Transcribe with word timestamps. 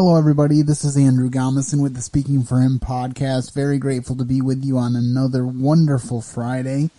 Hello, 0.00 0.16
everybody. 0.16 0.62
This 0.62 0.84
is 0.84 0.96
Andrew 0.96 1.28
Gomison 1.28 1.82
with 1.82 1.96
the 1.96 2.00
Speaking 2.00 2.44
for 2.44 2.60
Him 2.60 2.78
podcast. 2.78 3.52
Very 3.52 3.78
grateful 3.78 4.14
to 4.14 4.24
be 4.24 4.40
with 4.40 4.64
you 4.64 4.78
on 4.78 4.94
another 4.94 5.44
wonderful 5.44 6.22
Friday. 6.22 6.90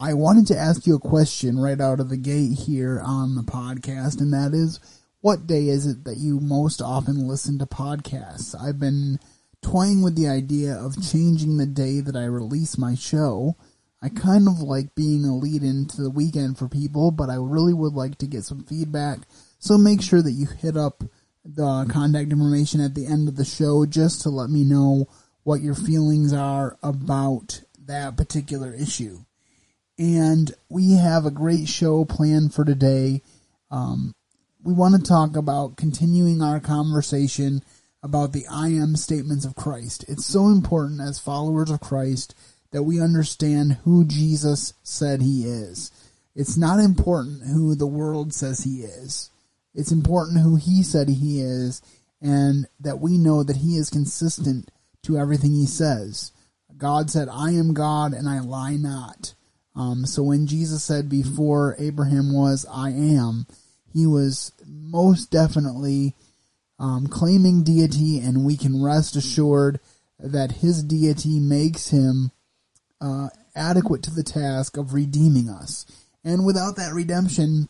I 0.00 0.14
wanted 0.14 0.46
to 0.46 0.56
ask 0.56 0.86
you 0.86 0.94
a 0.94 0.98
question 0.98 1.58
right 1.58 1.78
out 1.78 2.00
of 2.00 2.08
the 2.08 2.16
gate 2.16 2.60
here 2.60 2.98
on 3.04 3.34
the 3.34 3.42
podcast, 3.42 4.22
and 4.22 4.32
that 4.32 4.54
is 4.54 4.80
what 5.20 5.46
day 5.46 5.68
is 5.68 5.86
it 5.86 6.04
that 6.04 6.16
you 6.16 6.40
most 6.40 6.80
often 6.80 7.28
listen 7.28 7.58
to 7.58 7.66
podcasts? 7.66 8.58
I've 8.58 8.80
been 8.80 9.20
toying 9.60 10.00
with 10.00 10.16
the 10.16 10.28
idea 10.28 10.72
of 10.72 11.06
changing 11.12 11.58
the 11.58 11.66
day 11.66 12.00
that 12.00 12.16
I 12.16 12.24
release 12.24 12.78
my 12.78 12.94
show. 12.94 13.56
I 14.00 14.08
kind 14.08 14.48
of 14.48 14.60
like 14.60 14.94
being 14.94 15.26
a 15.26 15.36
lead 15.36 15.62
into 15.62 16.00
the 16.00 16.08
weekend 16.08 16.56
for 16.56 16.68
people, 16.68 17.10
but 17.10 17.28
I 17.28 17.34
really 17.34 17.74
would 17.74 17.92
like 17.92 18.16
to 18.16 18.26
get 18.26 18.44
some 18.44 18.64
feedback. 18.64 19.18
So 19.58 19.76
make 19.76 20.00
sure 20.00 20.22
that 20.22 20.32
you 20.32 20.46
hit 20.46 20.78
up 20.78 21.04
the 21.44 21.86
contact 21.90 22.32
information 22.32 22.80
at 22.80 22.94
the 22.94 23.06
end 23.06 23.28
of 23.28 23.36
the 23.36 23.44
show 23.44 23.86
just 23.86 24.22
to 24.22 24.30
let 24.30 24.50
me 24.50 24.64
know 24.64 25.08
what 25.42 25.62
your 25.62 25.74
feelings 25.74 26.32
are 26.32 26.76
about 26.82 27.62
that 27.86 28.16
particular 28.16 28.74
issue. 28.74 29.18
And 29.98 30.52
we 30.68 30.92
have 30.92 31.26
a 31.26 31.30
great 31.30 31.68
show 31.68 32.04
planned 32.04 32.54
for 32.54 32.64
today. 32.64 33.22
Um, 33.70 34.14
we 34.62 34.72
want 34.72 34.94
to 34.94 35.02
talk 35.02 35.36
about 35.36 35.76
continuing 35.76 36.42
our 36.42 36.60
conversation 36.60 37.62
about 38.02 38.32
the 38.32 38.46
I 38.50 38.68
am 38.68 38.96
statements 38.96 39.44
of 39.44 39.56
Christ. 39.56 40.04
It's 40.08 40.24
so 40.24 40.46
important 40.46 41.00
as 41.00 41.18
followers 41.18 41.70
of 41.70 41.80
Christ 41.80 42.34
that 42.70 42.82
we 42.84 43.00
understand 43.00 43.78
who 43.84 44.04
Jesus 44.04 44.72
said 44.82 45.20
he 45.20 45.44
is. 45.44 45.90
It's 46.34 46.56
not 46.56 46.78
important 46.80 47.42
who 47.42 47.74
the 47.74 47.86
world 47.86 48.32
says 48.32 48.64
he 48.64 48.82
is. 48.82 49.30
It's 49.74 49.92
important 49.92 50.40
who 50.40 50.56
he 50.56 50.82
said 50.82 51.08
he 51.08 51.40
is 51.40 51.82
and 52.20 52.66
that 52.80 53.00
we 53.00 53.16
know 53.16 53.42
that 53.42 53.56
he 53.56 53.76
is 53.76 53.90
consistent 53.90 54.70
to 55.02 55.18
everything 55.18 55.54
he 55.54 55.66
says. 55.66 56.32
God 56.76 57.10
said, 57.10 57.28
I 57.30 57.50
am 57.50 57.74
God 57.74 58.12
and 58.12 58.28
I 58.28 58.40
lie 58.40 58.76
not. 58.76 59.34
Um, 59.74 60.04
so 60.06 60.22
when 60.22 60.46
Jesus 60.46 60.82
said 60.82 61.08
before 61.08 61.76
Abraham 61.78 62.34
was, 62.34 62.66
I 62.70 62.90
am, 62.90 63.46
he 63.92 64.06
was 64.06 64.52
most 64.66 65.30
definitely 65.30 66.14
um, 66.78 67.06
claiming 67.06 67.62
deity 67.62 68.18
and 68.18 68.44
we 68.44 68.56
can 68.56 68.82
rest 68.82 69.16
assured 69.16 69.80
that 70.18 70.52
his 70.52 70.82
deity 70.82 71.38
makes 71.38 71.88
him 71.88 72.32
uh, 73.00 73.28
adequate 73.54 74.02
to 74.02 74.10
the 74.10 74.22
task 74.22 74.76
of 74.76 74.92
redeeming 74.94 75.48
us. 75.48 75.86
And 76.24 76.44
without 76.44 76.76
that 76.76 76.92
redemption, 76.92 77.68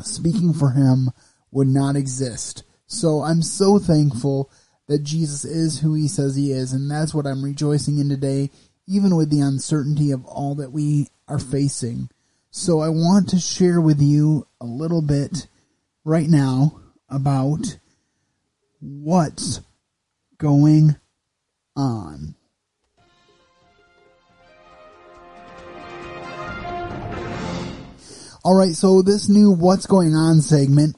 speaking 0.00 0.52
for 0.52 0.70
him 0.70 1.10
would 1.50 1.68
not 1.68 1.96
exist. 1.96 2.64
So 2.86 3.22
I'm 3.22 3.42
so 3.42 3.78
thankful 3.78 4.50
that 4.86 5.02
Jesus 5.02 5.44
is 5.44 5.80
who 5.80 5.94
he 5.94 6.08
says 6.08 6.36
he 6.36 6.52
is, 6.52 6.72
and 6.72 6.90
that's 6.90 7.14
what 7.14 7.26
I'm 7.26 7.44
rejoicing 7.44 7.98
in 7.98 8.08
today, 8.08 8.50
even 8.86 9.16
with 9.16 9.30
the 9.30 9.40
uncertainty 9.40 10.10
of 10.10 10.24
all 10.24 10.54
that 10.56 10.72
we 10.72 11.08
are 11.28 11.38
facing. 11.38 12.08
So 12.50 12.80
I 12.80 12.88
want 12.88 13.28
to 13.28 13.38
share 13.38 13.80
with 13.80 14.00
you 14.00 14.46
a 14.60 14.64
little 14.64 15.02
bit 15.02 15.46
right 16.04 16.28
now 16.28 16.80
about 17.10 17.78
what's 18.80 19.60
going 20.38 20.96
on. 21.76 22.34
All 28.44 28.54
right, 28.54 28.74
so 28.74 29.02
this 29.02 29.28
new 29.28 29.50
What's 29.50 29.86
Going 29.86 30.14
On 30.14 30.40
segment 30.40 30.96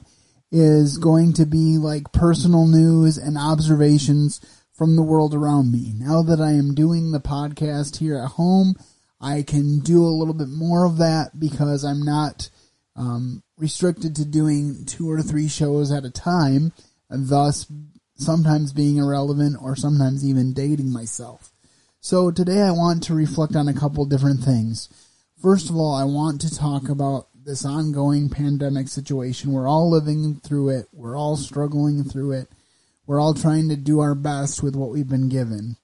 is 0.51 0.99
going 0.99 1.33
to 1.33 1.47
be 1.47 1.79
like 1.79 2.11
personal 2.11 2.67
news 2.67 3.17
and 3.17 3.35
observations 3.35 4.39
from 4.73 4.95
the 4.95 5.01
world 5.01 5.33
around 5.33 5.71
me. 5.71 5.91
Now 5.95 6.21
that 6.21 6.39
I 6.39 6.51
am 6.51 6.75
doing 6.75 7.11
the 7.11 7.19
podcast 7.19 7.97
here 7.97 8.15
at 8.15 8.33
home, 8.33 8.75
I 9.19 9.41
can 9.41 9.79
do 9.79 10.03
a 10.03 10.13
little 10.13 10.35
bit 10.35 10.49
more 10.49 10.85
of 10.85 10.99
that 10.99 11.39
because 11.39 11.83
I'm 11.83 12.03
not 12.03 12.51
um, 12.95 13.41
restricted 13.57 14.15
to 14.17 14.25
doing 14.25 14.85
two 14.85 15.09
or 15.09 15.23
three 15.23 15.47
shows 15.47 15.91
at 15.91 16.05
a 16.05 16.11
time, 16.11 16.73
thus 17.09 17.65
sometimes 18.17 18.71
being 18.71 18.97
irrelevant 18.97 19.57
or 19.59 19.75
sometimes 19.75 20.23
even 20.23 20.53
dating 20.53 20.93
myself. 20.93 21.51
So 22.01 22.29
today 22.29 22.61
I 22.61 22.71
want 22.71 23.01
to 23.03 23.15
reflect 23.15 23.55
on 23.55 23.67
a 23.67 23.73
couple 23.73 24.05
different 24.05 24.41
things. 24.41 24.89
First 25.41 25.71
of 25.71 25.75
all, 25.75 25.95
I 25.95 26.03
want 26.03 26.41
to 26.41 26.55
talk 26.55 26.87
about 26.87 27.27
this 27.43 27.65
ongoing 27.65 28.29
pandemic 28.29 28.87
situation. 28.87 29.51
We're 29.51 29.67
all 29.67 29.89
living 29.89 30.39
through 30.39 30.69
it. 30.69 30.87
We're 30.91 31.17
all 31.17 31.37
struggling 31.37 32.03
through 32.03 32.33
it. 32.33 32.49
We're 33.05 33.19
all 33.19 33.33
trying 33.33 33.69
to 33.69 33.75
do 33.75 33.99
our 33.99 34.15
best 34.15 34.61
with 34.61 34.75
what 34.75 34.89
we've 34.89 35.09
been 35.09 35.29
given. 35.29 35.77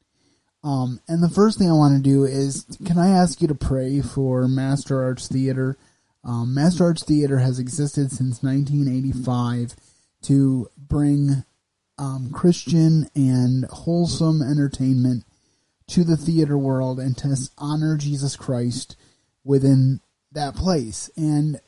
Um, 0.63 0.99
and 1.07 1.23
the 1.23 1.29
first 1.29 1.57
thing 1.57 1.69
I 1.69 1.73
want 1.73 1.95
to 1.95 2.01
do 2.01 2.25
is, 2.25 2.65
can 2.85 2.97
I 2.97 3.09
ask 3.09 3.41
you 3.41 3.47
to 3.47 3.55
pray 3.55 4.01
for 4.01 4.47
Master 4.47 5.03
Arts 5.03 5.27
Theater? 5.27 5.77
Um, 6.23 6.53
Master 6.53 6.85
Arts 6.85 7.03
Theater 7.03 7.39
has 7.39 7.59
existed 7.59 8.11
since 8.11 8.43
1985 8.43 9.75
to 10.23 10.67
bring 10.77 11.43
um, 11.97 12.31
Christian 12.31 13.09
and 13.15 13.65
wholesome 13.65 14.41
entertainment 14.41 15.23
to 15.87 16.03
the 16.03 16.17
theater 16.17 16.57
world 16.57 16.99
and 16.99 17.17
to 17.17 17.35
honor 17.57 17.97
Jesus 17.97 18.35
Christ 18.35 18.97
within 19.43 20.01
that 20.37 20.55
place. 20.55 21.09
And 21.17 21.59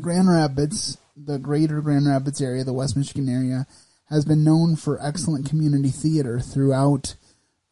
Grand 0.00 0.28
Rapids, 0.28 0.98
the 1.16 1.38
greater 1.38 1.80
Grand 1.80 2.08
Rapids 2.08 2.40
area, 2.40 2.64
the 2.64 2.72
West 2.72 2.96
Michigan 2.96 3.28
area, 3.28 3.66
has 4.08 4.24
been 4.24 4.44
known 4.44 4.76
for 4.76 5.00
excellent 5.00 5.48
community 5.48 5.90
theater 5.90 6.40
throughout 6.40 7.14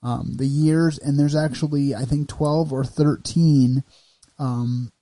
um, 0.03 0.35
the 0.37 0.47
years. 0.47 0.99
And 0.99 1.19
there's 1.19 1.37
actually, 1.37 1.95
I 1.95 2.05
think, 2.05 2.29
12 2.29 2.73
or 2.73 2.85
13 2.85 3.85
um, 4.39 4.93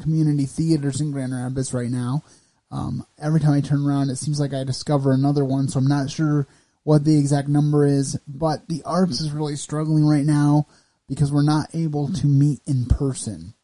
community 0.00 0.46
theaters 0.46 1.00
in 1.00 1.10
Grand 1.10 1.34
Rapids 1.34 1.72
right 1.72 1.90
now. 1.90 2.22
Um, 2.70 3.06
every 3.18 3.40
time 3.40 3.52
I 3.52 3.60
turn 3.60 3.86
around, 3.86 4.10
it 4.10 4.16
seems 4.16 4.40
like 4.40 4.52
I 4.52 4.64
discover 4.64 5.12
another 5.12 5.44
one. 5.44 5.68
So 5.68 5.78
I'm 5.78 5.86
not 5.86 6.10
sure 6.10 6.46
what 6.82 7.04
the 7.04 7.18
exact 7.18 7.48
number 7.48 7.86
is, 7.86 8.18
but 8.26 8.68
the 8.68 8.82
arts 8.84 9.20
is 9.20 9.32
really 9.32 9.56
struggling 9.56 10.06
right 10.06 10.24
now 10.24 10.66
because 11.08 11.32
we're 11.32 11.42
not 11.42 11.74
able 11.74 12.12
to 12.12 12.26
meet 12.26 12.60
in 12.66 12.86
person. 12.86 13.54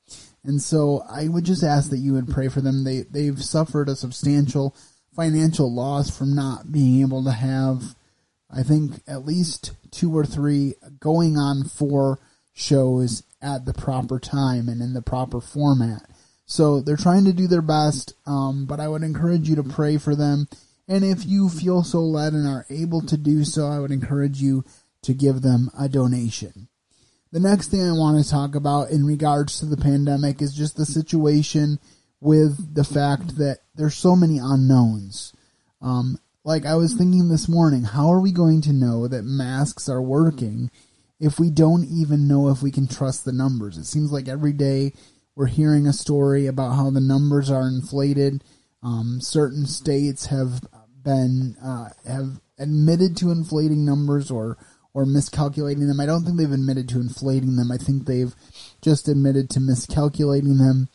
And 0.44 0.60
so 0.60 1.04
I 1.08 1.28
would 1.28 1.44
just 1.44 1.62
ask 1.62 1.90
that 1.90 1.98
you 1.98 2.14
would 2.14 2.28
pray 2.28 2.48
for 2.48 2.60
them. 2.60 2.84
They 2.84 3.02
they've 3.02 3.42
suffered 3.42 3.88
a 3.88 3.96
substantial 3.96 4.76
financial 5.14 5.72
loss 5.72 6.16
from 6.16 6.34
not 6.34 6.72
being 6.72 7.00
able 7.00 7.22
to 7.24 7.32
have 7.32 7.94
I 8.50 8.62
think 8.62 9.02
at 9.06 9.24
least 9.24 9.72
two 9.90 10.16
or 10.16 10.26
three 10.26 10.74
going 11.00 11.36
on 11.38 11.64
four 11.64 12.18
shows 12.52 13.22
at 13.40 13.64
the 13.64 13.74
proper 13.74 14.18
time 14.18 14.68
and 14.68 14.82
in 14.82 14.92
the 14.92 15.02
proper 15.02 15.40
format. 15.40 16.02
So 16.44 16.80
they're 16.80 16.96
trying 16.96 17.24
to 17.24 17.32
do 17.32 17.46
their 17.46 17.62
best, 17.62 18.14
um, 18.26 18.66
but 18.66 18.78
I 18.78 18.88
would 18.88 19.02
encourage 19.02 19.48
you 19.48 19.56
to 19.56 19.62
pray 19.62 19.96
for 19.96 20.14
them. 20.14 20.48
And 20.86 21.04
if 21.04 21.24
you 21.24 21.48
feel 21.48 21.82
so 21.82 22.00
led 22.00 22.34
and 22.34 22.46
are 22.46 22.66
able 22.68 23.00
to 23.02 23.16
do 23.16 23.44
so, 23.44 23.68
I 23.68 23.78
would 23.78 23.90
encourage 23.90 24.42
you 24.42 24.64
to 25.02 25.14
give 25.14 25.40
them 25.40 25.70
a 25.78 25.88
donation. 25.88 26.68
The 27.32 27.40
next 27.40 27.68
thing 27.68 27.82
I 27.82 27.92
want 27.92 28.22
to 28.22 28.30
talk 28.30 28.54
about 28.54 28.90
in 28.90 29.06
regards 29.06 29.58
to 29.58 29.66
the 29.66 29.78
pandemic 29.78 30.42
is 30.42 30.52
just 30.52 30.76
the 30.76 30.84
situation 30.84 31.80
with 32.20 32.74
the 32.74 32.84
fact 32.84 33.38
that 33.38 33.60
there's 33.74 33.96
so 33.96 34.14
many 34.14 34.38
unknowns. 34.38 35.32
Um, 35.80 36.18
like 36.44 36.66
I 36.66 36.74
was 36.74 36.92
thinking 36.92 37.30
this 37.30 37.48
morning, 37.48 37.84
how 37.84 38.12
are 38.12 38.20
we 38.20 38.32
going 38.32 38.60
to 38.62 38.72
know 38.74 39.08
that 39.08 39.22
masks 39.22 39.88
are 39.88 40.02
working 40.02 40.70
if 41.18 41.40
we 41.40 41.48
don't 41.48 41.84
even 41.84 42.28
know 42.28 42.50
if 42.50 42.62
we 42.62 42.70
can 42.70 42.86
trust 42.86 43.24
the 43.24 43.32
numbers? 43.32 43.78
It 43.78 43.86
seems 43.86 44.12
like 44.12 44.28
every 44.28 44.52
day 44.52 44.92
we're 45.34 45.46
hearing 45.46 45.86
a 45.86 45.94
story 45.94 46.46
about 46.46 46.74
how 46.74 46.90
the 46.90 47.00
numbers 47.00 47.50
are 47.50 47.66
inflated. 47.66 48.44
Um, 48.82 49.20
certain 49.22 49.64
states 49.64 50.26
have 50.26 50.60
been 51.02 51.56
uh, 51.64 51.88
have 52.06 52.42
admitted 52.58 53.16
to 53.16 53.30
inflating 53.30 53.86
numbers 53.86 54.30
or 54.30 54.58
or 54.94 55.06
miscalculating 55.06 55.86
them. 55.86 56.00
I 56.00 56.06
don't 56.06 56.24
think 56.24 56.36
they've 56.36 56.50
admitted 56.50 56.88
to 56.90 57.00
inflating 57.00 57.56
them. 57.56 57.70
I 57.72 57.78
think 57.78 58.06
they've 58.06 58.34
just 58.82 59.08
admitted 59.08 59.48
to 59.50 59.60
miscalculating 59.60 60.58
them. 60.58 60.88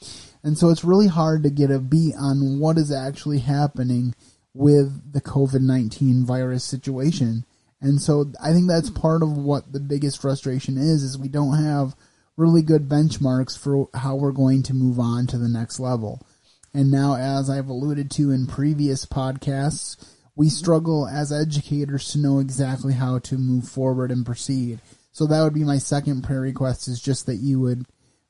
And 0.44 0.57
so 0.57 0.69
it's 0.69 0.83
really 0.83 1.07
hard 1.07 1.44
to 1.44 1.49
get 1.49 1.71
a 1.71 1.79
beat 1.79 2.15
on 2.19 2.59
what 2.59 2.77
is 2.77 2.91
actually 2.91 3.39
happening 3.39 4.13
with 4.53 5.13
the 5.13 5.21
COVID 5.21 5.61
19 5.61 6.25
virus 6.25 6.63
situation. 6.63 7.45
And 7.79 8.01
so 8.01 8.31
I 8.44 8.53
think 8.53 8.67
that's 8.67 8.89
part 8.89 9.21
of 9.21 9.38
what 9.38 9.71
the 9.71 9.79
biggest 9.79 10.21
frustration 10.21 10.77
is, 10.77 11.03
is 11.03 11.17
we 11.17 11.27
don't 11.27 11.63
have 11.63 11.95
really 12.35 12.61
good 12.61 12.88
benchmarks 12.88 13.57
for 13.57 13.89
how 13.94 14.15
we're 14.15 14.31
going 14.31 14.63
to 14.63 14.73
move 14.73 14.99
on 14.99 15.27
to 15.27 15.38
the 15.38 15.49
next 15.49 15.79
level. 15.79 16.25
And 16.73 16.91
now, 16.91 17.15
as 17.15 17.49
I've 17.49 17.69
alluded 17.69 18.11
to 18.11 18.31
in 18.31 18.45
previous 18.45 19.05
podcasts, 19.05 19.97
we 20.37 20.49
struggle 20.49 21.07
as 21.07 21.33
educators 21.33 22.11
to 22.11 22.19
know 22.19 22.37
exactly 22.37 22.93
how 22.93 23.17
to 23.17 23.37
move 23.37 23.67
forward 23.67 24.11
and 24.11 24.23
proceed. 24.25 24.79
So 25.11 25.25
that 25.25 25.41
would 25.41 25.55
be 25.55 25.63
my 25.63 25.79
second 25.79 26.23
prayer 26.23 26.41
request 26.41 26.87
is 26.87 27.01
just 27.01 27.25
that 27.25 27.37
you 27.37 27.59
would 27.59 27.87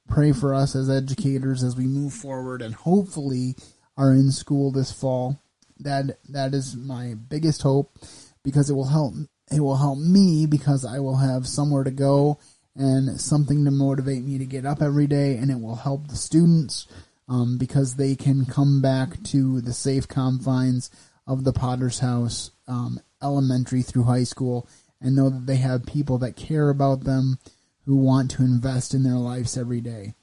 pray 0.07 0.31
for 0.31 0.55
us 0.55 0.73
as 0.73 0.89
educators 0.89 1.63
as 1.63 1.75
we 1.75 1.85
move 1.85 2.13
forward 2.13 2.61
and 2.61 2.73
hopefully 2.73 3.55
are 3.97 4.13
in 4.13 4.31
school 4.31 4.71
this 4.71 4.91
fall. 4.91 5.41
That 5.79 6.17
that 6.29 6.53
is 6.53 6.77
my 6.77 7.13
biggest 7.13 7.61
hope 7.61 7.99
because 8.41 8.69
it 8.69 8.73
will 8.73 8.87
help 8.87 9.13
it 9.51 9.59
will 9.59 9.75
help 9.75 9.99
me 9.99 10.45
because 10.45 10.85
I 10.85 10.99
will 10.99 11.17
have 11.17 11.45
somewhere 11.45 11.83
to 11.83 11.91
go 11.91 12.39
and 12.73 13.19
something 13.19 13.65
to 13.65 13.71
motivate 13.71 14.23
me 14.23 14.37
to 14.37 14.45
get 14.45 14.65
up 14.65 14.81
every 14.81 15.07
day 15.07 15.35
and 15.35 15.51
it 15.51 15.59
will 15.59 15.75
help 15.75 16.07
the 16.07 16.15
students 16.15 16.87
um, 17.27 17.57
because 17.57 17.95
they 17.95 18.15
can 18.15 18.45
come 18.45 18.81
back 18.81 19.21
to 19.23 19.59
the 19.59 19.73
safe 19.73 20.07
confines 20.07 20.89
of 21.27 21.43
the 21.43 21.53
Potter's 21.53 21.99
House 21.99 22.51
um, 22.67 22.99
elementary 23.21 23.81
through 23.81 24.03
high 24.03 24.23
school 24.23 24.67
and 25.01 25.15
know 25.15 25.29
that 25.29 25.45
they 25.45 25.57
have 25.57 25.85
people 25.85 26.17
that 26.19 26.35
care 26.35 26.69
about 26.69 27.03
them 27.03 27.37
who 27.85 27.97
want 27.97 28.31
to 28.31 28.43
invest 28.43 28.93
in 28.93 29.03
their 29.03 29.15
lives 29.15 29.57
every 29.57 29.81
day. 29.81 30.13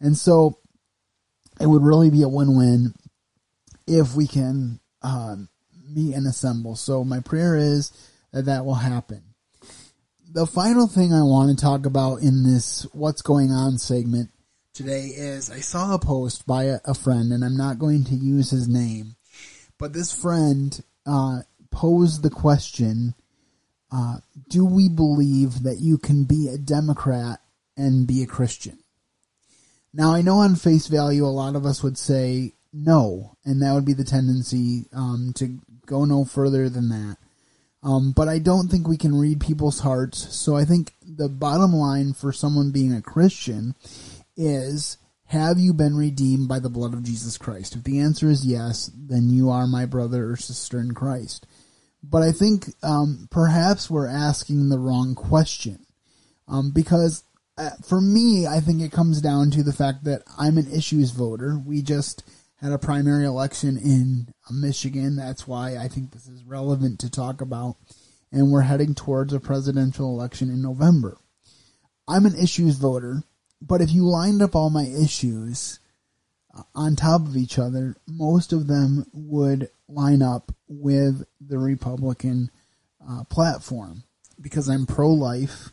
And 0.00 0.16
so 0.16 0.58
it 1.60 1.66
would 1.66 1.82
really 1.82 2.10
be 2.10 2.22
a 2.22 2.28
win-win 2.28 2.94
if 3.86 4.14
we 4.14 4.26
can 4.26 4.80
um, 5.02 5.48
meet 5.88 6.14
and 6.14 6.26
assemble. 6.26 6.76
So 6.76 7.04
my 7.04 7.20
prayer 7.20 7.56
is 7.56 7.92
that 8.32 8.46
that 8.46 8.64
will 8.64 8.74
happen. 8.74 9.22
The 10.30 10.46
final 10.46 10.86
thing 10.86 11.12
I 11.12 11.22
want 11.22 11.56
to 11.56 11.62
talk 11.62 11.84
about 11.84 12.22
in 12.22 12.42
this 12.42 12.86
what's 12.92 13.22
going 13.22 13.50
on 13.50 13.78
segment 13.78 14.30
today 14.72 15.08
is 15.08 15.50
I 15.50 15.60
saw 15.60 15.94
a 15.94 15.98
post 15.98 16.46
by 16.46 16.64
a, 16.64 16.78
a 16.86 16.94
friend 16.94 17.32
and 17.32 17.44
I'm 17.44 17.56
not 17.56 17.78
going 17.78 18.04
to 18.04 18.14
use 18.14 18.50
his 18.50 18.66
name, 18.66 19.16
but 19.82 19.92
this 19.92 20.12
friend 20.12 20.80
uh, 21.06 21.40
posed 21.72 22.22
the 22.22 22.30
question, 22.30 23.16
uh, 23.90 24.18
do 24.48 24.64
we 24.64 24.88
believe 24.88 25.64
that 25.64 25.80
you 25.80 25.98
can 25.98 26.22
be 26.22 26.46
a 26.46 26.56
Democrat 26.56 27.40
and 27.76 28.06
be 28.06 28.22
a 28.22 28.26
Christian? 28.28 28.78
Now 29.92 30.14
I 30.14 30.22
know 30.22 30.36
on 30.36 30.54
face 30.54 30.86
value 30.86 31.26
a 31.26 31.34
lot 31.34 31.56
of 31.56 31.66
us 31.66 31.82
would 31.82 31.98
say 31.98 32.52
no, 32.72 33.36
and 33.44 33.60
that 33.60 33.72
would 33.72 33.84
be 33.84 33.92
the 33.92 34.04
tendency 34.04 34.84
um, 34.92 35.32
to 35.34 35.58
go 35.84 36.04
no 36.04 36.24
further 36.24 36.68
than 36.68 36.88
that. 36.90 37.16
Um, 37.82 38.12
but 38.12 38.28
I 38.28 38.38
don't 38.38 38.68
think 38.68 38.86
we 38.86 38.96
can 38.96 39.18
read 39.18 39.40
people's 39.40 39.80
hearts. 39.80 40.32
So 40.32 40.54
I 40.54 40.64
think 40.64 40.94
the 41.04 41.28
bottom 41.28 41.72
line 41.72 42.12
for 42.12 42.32
someone 42.32 42.70
being 42.70 42.92
a 42.92 43.02
Christian 43.02 43.74
is 44.36 44.96
have 45.32 45.58
you 45.58 45.72
been 45.72 45.96
redeemed 45.96 46.46
by 46.46 46.58
the 46.58 46.68
blood 46.68 46.92
of 46.92 47.02
Jesus 47.02 47.38
Christ? 47.38 47.74
If 47.74 47.84
the 47.84 48.00
answer 48.00 48.28
is 48.28 48.44
yes, 48.44 48.90
then 48.94 49.30
you 49.30 49.48
are 49.48 49.66
my 49.66 49.86
brother 49.86 50.30
or 50.30 50.36
sister 50.36 50.78
in 50.78 50.92
Christ. 50.92 51.46
But 52.02 52.22
I 52.22 52.32
think 52.32 52.66
um, 52.82 53.28
perhaps 53.30 53.88
we're 53.88 54.08
asking 54.08 54.68
the 54.68 54.78
wrong 54.78 55.14
question. 55.14 55.86
Um, 56.46 56.70
because 56.74 57.24
uh, 57.56 57.70
for 57.82 57.98
me, 57.98 58.46
I 58.46 58.60
think 58.60 58.82
it 58.82 58.92
comes 58.92 59.22
down 59.22 59.50
to 59.52 59.62
the 59.62 59.72
fact 59.72 60.04
that 60.04 60.22
I'm 60.38 60.58
an 60.58 60.70
issues 60.70 61.12
voter. 61.12 61.58
We 61.58 61.80
just 61.80 62.24
had 62.60 62.72
a 62.72 62.78
primary 62.78 63.24
election 63.24 63.78
in 63.78 64.28
Michigan. 64.50 65.16
That's 65.16 65.48
why 65.48 65.78
I 65.78 65.88
think 65.88 66.10
this 66.10 66.26
is 66.26 66.44
relevant 66.44 67.00
to 67.00 67.10
talk 67.10 67.40
about. 67.40 67.76
And 68.30 68.52
we're 68.52 68.60
heading 68.60 68.94
towards 68.94 69.32
a 69.32 69.40
presidential 69.40 70.10
election 70.10 70.50
in 70.50 70.60
November. 70.60 71.16
I'm 72.06 72.26
an 72.26 72.38
issues 72.38 72.76
voter, 72.76 73.22
but 73.66 73.80
if 73.80 73.92
you 73.92 74.04
lined 74.04 74.42
up 74.42 74.56
all 74.56 74.70
my 74.70 74.84
issues 74.84 75.78
uh, 76.56 76.62
on 76.74 76.96
top 76.96 77.22
of 77.22 77.36
each 77.36 77.58
other, 77.58 77.96
most 78.06 78.52
of 78.52 78.66
them 78.66 79.06
would 79.12 79.70
line 79.88 80.22
up 80.22 80.52
with 80.68 81.24
the 81.40 81.58
Republican 81.58 82.50
uh, 83.08 83.24
platform. 83.24 84.02
Because 84.40 84.68
I'm 84.68 84.86
pro 84.86 85.08
life, 85.10 85.70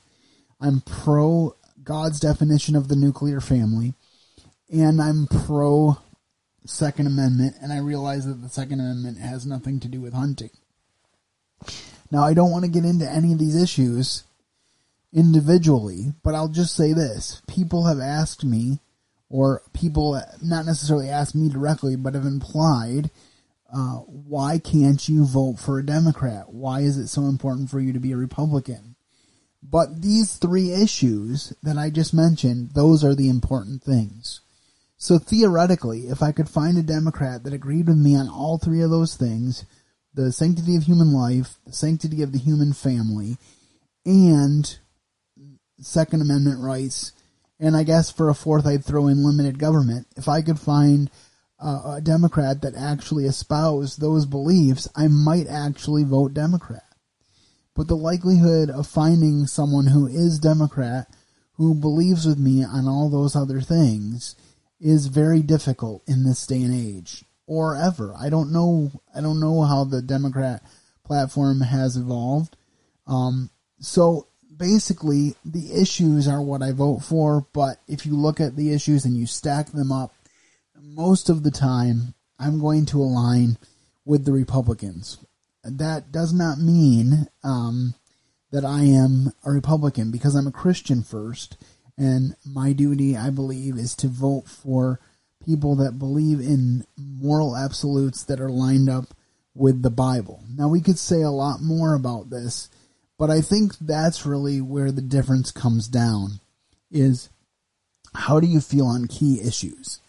I'm 0.61 0.81
pro 0.81 1.55
God's 1.83 2.19
definition 2.19 2.75
of 2.75 2.87
the 2.87 2.95
nuclear 2.95 3.41
family, 3.41 3.95
and 4.71 5.01
I'm 5.01 5.25
pro 5.25 5.97
Second 6.65 7.07
Amendment, 7.07 7.55
and 7.61 7.73
I 7.73 7.79
realize 7.79 8.27
that 8.27 8.41
the 8.43 8.49
Second 8.49 8.79
Amendment 8.79 9.17
has 9.17 9.45
nothing 9.45 9.79
to 9.79 9.87
do 9.87 10.01
with 10.01 10.13
hunting. 10.13 10.51
Now, 12.11 12.23
I 12.23 12.35
don't 12.35 12.51
want 12.51 12.65
to 12.65 12.71
get 12.71 12.85
into 12.85 13.09
any 13.09 13.33
of 13.33 13.39
these 13.39 13.59
issues 13.59 14.23
individually, 15.13 16.13
but 16.23 16.35
I'll 16.35 16.49
just 16.49 16.75
say 16.75 16.93
this. 16.93 17.41
People 17.47 17.85
have 17.85 17.99
asked 17.99 18.43
me, 18.43 18.79
or 19.29 19.61
people 19.73 20.21
not 20.41 20.65
necessarily 20.65 21.09
asked 21.09 21.35
me 21.35 21.49
directly, 21.49 21.95
but 21.95 22.13
have 22.13 22.25
implied, 22.25 23.09
uh, 23.73 23.97
why 24.05 24.59
can't 24.59 25.07
you 25.07 25.25
vote 25.25 25.59
for 25.59 25.77
a 25.79 25.85
Democrat? 25.85 26.51
Why 26.51 26.81
is 26.81 26.97
it 26.97 27.07
so 27.07 27.23
important 27.23 27.69
for 27.69 27.79
you 27.79 27.93
to 27.93 27.99
be 27.99 28.11
a 28.11 28.17
Republican? 28.17 28.95
But 29.61 30.01
these 30.01 30.37
three 30.37 30.71
issues 30.71 31.53
that 31.63 31.77
I 31.77 31.89
just 31.89 32.13
mentioned, 32.13 32.71
those 32.73 33.03
are 33.03 33.13
the 33.13 33.29
important 33.29 33.83
things. 33.83 34.41
So 34.97 35.17
theoretically, 35.17 36.07
if 36.07 36.21
I 36.21 36.31
could 36.31 36.49
find 36.49 36.77
a 36.77 36.83
Democrat 36.83 37.43
that 37.43 37.53
agreed 37.53 37.87
with 37.87 37.97
me 37.97 38.15
on 38.15 38.29
all 38.29 38.57
three 38.57 38.81
of 38.81 38.89
those 38.89 39.15
things, 39.15 39.65
the 40.13 40.31
sanctity 40.31 40.75
of 40.75 40.83
human 40.83 41.13
life, 41.13 41.59
the 41.65 41.73
sanctity 41.73 42.21
of 42.21 42.31
the 42.31 42.39
human 42.39 42.73
family, 42.73 43.37
and 44.05 44.79
Second 45.81 46.21
Amendment 46.21 46.59
rights, 46.61 47.13
and 47.59 47.75
I 47.75 47.83
guess 47.83 48.11
for 48.11 48.29
a 48.29 48.35
fourth 48.35 48.65
I'd 48.65 48.85
throw 48.85 49.07
in 49.07 49.25
limited 49.25 49.59
government. 49.59 50.07
If 50.15 50.27
I 50.27 50.41
could 50.41 50.59
find 50.59 51.09
uh, 51.59 51.95
a 51.97 52.01
Democrat 52.01 52.61
that 52.61 52.75
actually 52.75 53.25
espoused 53.25 53.99
those 53.99 54.25
beliefs, 54.25 54.87
I 54.95 55.07
might 55.07 55.47
actually 55.47 56.03
vote 56.03 56.33
Democrat. 56.33 56.83
But 57.75 57.87
the 57.87 57.97
likelihood 57.97 58.69
of 58.69 58.87
finding 58.87 59.47
someone 59.47 59.87
who 59.87 60.07
is 60.07 60.39
Democrat 60.39 61.07
who 61.53 61.75
believes 61.75 62.25
with 62.25 62.39
me 62.39 62.63
on 62.63 62.87
all 62.87 63.09
those 63.09 63.35
other 63.35 63.59
things 63.59 64.35
is 64.79 65.07
very 65.07 65.41
difficult 65.41 66.01
in 66.07 66.23
this 66.23 66.47
day 66.47 66.61
and 66.61 66.73
age 66.73 67.25
or 67.47 67.75
ever. 67.75 68.13
I 68.17 68.29
don't 68.29 68.53
know. 68.53 68.91
I 69.13 69.19
don't 69.19 69.41
know 69.41 69.63
how 69.63 69.83
the 69.83 70.01
Democrat 70.01 70.63
platform 71.03 71.59
has 71.59 71.97
evolved. 71.97 72.55
Um, 73.07 73.49
so 73.81 74.28
basically, 74.59 75.35
the 75.43 75.81
issues 75.81 76.27
are 76.27 76.41
what 76.41 76.61
I 76.61 76.71
vote 76.71 76.99
for. 76.99 77.47
But 77.53 77.77
if 77.87 78.05
you 78.05 78.15
look 78.15 78.39
at 78.39 78.55
the 78.55 78.71
issues 78.71 79.05
and 79.05 79.17
you 79.17 79.25
stack 79.25 79.71
them 79.71 79.91
up, 79.91 80.13
most 80.79 81.29
of 81.29 81.41
the 81.41 81.51
time 81.51 82.13
I'm 82.37 82.59
going 82.59 82.85
to 82.87 83.01
align 83.01 83.57
with 84.05 84.25
the 84.25 84.31
Republicans. 84.31 85.17
That 85.63 86.11
does 86.11 86.33
not 86.33 86.59
mean 86.59 87.27
um, 87.43 87.95
that 88.51 88.63
I 88.63 88.83
am 88.83 89.33
a 89.43 89.51
Republican 89.51 90.11
because 90.11 90.35
I'm 90.35 90.47
a 90.47 90.51
Christian 90.51 91.01
first 91.01 91.57
and 91.99 92.33
my 92.45 92.71
duty, 92.71 93.17
I 93.17 93.29
believe, 93.29 93.77
is 93.77 93.93
to 93.97 94.07
vote 94.07 94.47
for 94.47 95.01
people 95.45 95.75
that 95.75 95.99
believe 95.99 96.39
in 96.39 96.85
moral 96.97 97.57
absolutes 97.57 98.23
that 98.23 98.39
are 98.39 98.49
lined 98.49 98.89
up 98.89 99.13
with 99.53 99.81
the 99.81 99.89
Bible. 99.89 100.41
Now, 100.55 100.69
we 100.69 100.79
could 100.79 100.97
say 100.97 101.21
a 101.21 101.29
lot 101.29 101.61
more 101.61 101.93
about 101.93 102.29
this, 102.29 102.69
but 103.19 103.29
I 103.29 103.41
think 103.41 103.77
that's 103.79 104.25
really 104.25 104.61
where 104.61 104.93
the 104.93 105.01
difference 105.01 105.51
comes 105.51 105.89
down 105.89 106.39
is 106.89 107.29
how 108.15 108.39
do 108.39 108.47
you 108.47 108.61
feel 108.61 108.85
on 108.85 109.07
key 109.07 109.41
issues? 109.41 109.99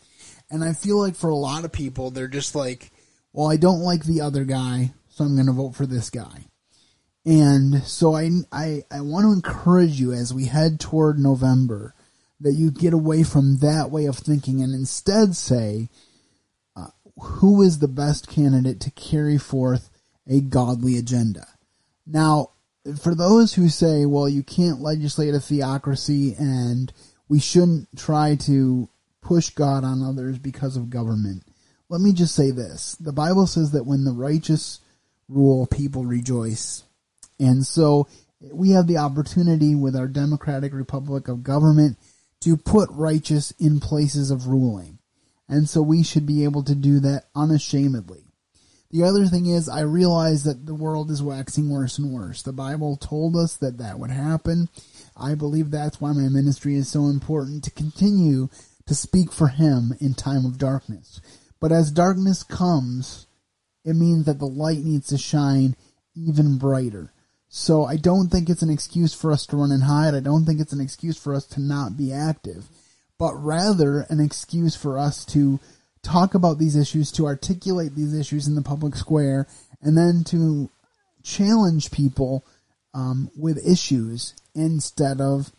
And 0.49 0.63
I 0.63 0.73
feel 0.73 0.97
like 0.97 1.17
for 1.17 1.29
a 1.29 1.35
lot 1.35 1.65
of 1.65 1.73
people, 1.73 2.11
they're 2.11 2.29
just 2.29 2.55
like, 2.55 2.93
well, 3.33 3.51
I 3.51 3.57
don't 3.57 3.81
like 3.81 4.05
the 4.05 4.21
other 4.21 4.45
guy, 4.45 4.93
so 5.09 5.25
I'm 5.25 5.35
going 5.35 5.49
to 5.49 5.53
vote 5.53 5.75
for 5.75 5.87
this 5.87 6.09
guy. 6.09 6.47
And 7.27 7.83
so 7.83 8.15
I, 8.15 8.31
I, 8.53 8.85
I 8.93 9.01
want 9.01 9.25
to 9.25 9.33
encourage 9.33 10.01
you 10.01 10.13
as 10.13 10.33
we 10.33 10.47
head 10.47 10.79
toward 10.79 11.19
November 11.19 11.95
that 12.39 12.53
you 12.53 12.71
get 12.71 12.95
away 12.95 13.25
from 13.25 13.59
that 13.59 13.91
way 13.91 14.07
of 14.07 14.19
thinking 14.19 14.63
and 14.63 14.73
instead 14.73 15.35
say, 15.35 15.89
uh, 16.77 16.89
who 17.19 17.61
is 17.61 17.81
the 17.81 17.89
best 17.89 18.29
candidate 18.29 18.81
to 18.81 18.91
carry 18.93 19.37
forth 19.37 19.91
a 20.29 20.41
godly 20.41 20.97
agenda? 20.97 21.49
Now, 22.07 22.51
for 23.01 23.15
those 23.15 23.55
who 23.55 23.69
say, 23.69 24.07
well, 24.07 24.29
you 24.29 24.43
can't 24.43 24.81
legislate 24.81 25.35
a 25.35 25.41
theocracy 25.41 26.35
and 26.39 26.93
we 27.29 27.39
shouldn't 27.39 27.89
try 27.97 28.37
to 28.37 28.89
push 29.23 29.51
God 29.51 29.85
on 29.85 30.03
others 30.03 30.39
because 30.39 30.77
of 30.77 30.91
government, 30.91 31.45
let 31.89 32.01
me 32.01 32.13
just 32.13 32.35
say 32.35 32.51
this. 32.51 32.97
The 33.01 33.13
Bible 33.13 33.47
says 33.47 33.73
that 33.73 33.85
when 33.85 34.05
the 34.05 34.13
righteous 34.13 34.81
rule, 35.29 35.67
people 35.67 36.05
rejoice. 36.05 36.85
And 37.39 37.67
so 37.67 38.09
we 38.41 38.71
have 38.71 38.87
the 38.87 38.99
opportunity 38.99 39.75
with 39.75 39.95
our 39.95 40.09
democratic 40.09 40.73
republic 40.73 41.29
of 41.29 41.43
government 41.43 41.99
to 42.41 42.57
put 42.57 42.89
righteous 42.91 43.51
in 43.53 43.81
places 43.81 44.31
of 44.31 44.47
ruling. 44.47 44.99
And 45.49 45.69
so 45.69 45.83
we 45.83 46.03
should 46.03 46.27
be 46.27 46.45
able 46.45 46.63
to 46.65 46.75
do 46.75 47.01
that 47.01 47.25
unashamedly. 47.35 48.30
The 48.91 49.05
other 49.05 49.27
thing 49.27 49.47
is, 49.47 49.69
I 49.69 49.83
realize 49.83 50.43
that 50.45 50.67
the 50.67 50.75
world 50.75 51.11
is 51.11 51.23
waxing 51.23 51.71
worse 51.71 51.99
and 51.99 52.13
worse. 52.13 52.43
The 52.43 52.53
Bible 52.53 52.97
told 52.97 53.37
us 53.37 53.57
that 53.59 53.79
that 53.79 54.01
would 54.01 54.11
happen. 54.11 54.69
I 55.17 55.37
believe 55.37 55.71
that's 55.71 56.01
why 56.01 56.13
my 56.13 56.29
ministry 56.29 56.75
is 56.75 56.89
so 56.89 57.07
important 57.07 57.63
to 57.65 57.71
continue 57.71 58.49
to 58.87 58.95
speak 58.95 59.33
for 59.33 59.47
Him 59.47 59.95
in 60.01 60.15
time 60.15 60.45
of 60.45 60.59
darkness. 60.59 61.21
But 61.61 61.71
as 61.71 61.93
darkness 61.93 62.43
comes, 62.43 63.29
it 63.85 63.95
means 63.95 64.27
that 64.27 64.41
the 64.41 64.47
light 64.47 64.79
needs 64.79 65.07
to 65.09 65.19
shine 65.19 65.77
even 66.17 66.59
brighter. 66.59 67.13
So 67.49 67.85
I 67.85 67.97
don't 67.97 68.29
think 68.29 68.49
it's 68.49 68.63
an 68.63 68.71
excuse 68.71 69.15
for 69.15 69.31
us 69.31 69.47
to 69.47 69.57
run 69.57 69.71
and 69.71 69.85
hide. 69.85 70.15
I 70.15 70.21
don't 70.21 70.45
think 70.45 70.61
it's 70.61 70.73
an 70.73 70.81
excuse 70.81 71.17
for 71.17 71.35
us 71.35 71.47
to 71.47 71.61
not 71.61 71.97
be 71.97 72.13
active, 72.13 72.69
but 73.19 73.35
rather 73.35 74.07
an 74.09 74.21
excuse 74.21 74.75
for 74.75 74.99
us 74.99 75.25
to 75.27 75.61
talk 76.03 76.35
about 76.35 76.59
these 76.59 76.77
issues, 76.77 77.13
to 77.13 77.27
articulate 77.27 77.95
these 77.95 78.15
issues 78.15 78.47
in 78.47 78.55
the 78.55 78.63
public 78.63 78.95
square, 78.97 79.47
and 79.83 79.97
then 79.97 80.25
to 80.25 80.71
challenge 81.23 81.91
people 81.91 82.45
um, 82.95 83.31
with 83.37 83.67
issues 83.67 84.35
instead 84.55 85.21
of 85.21 85.53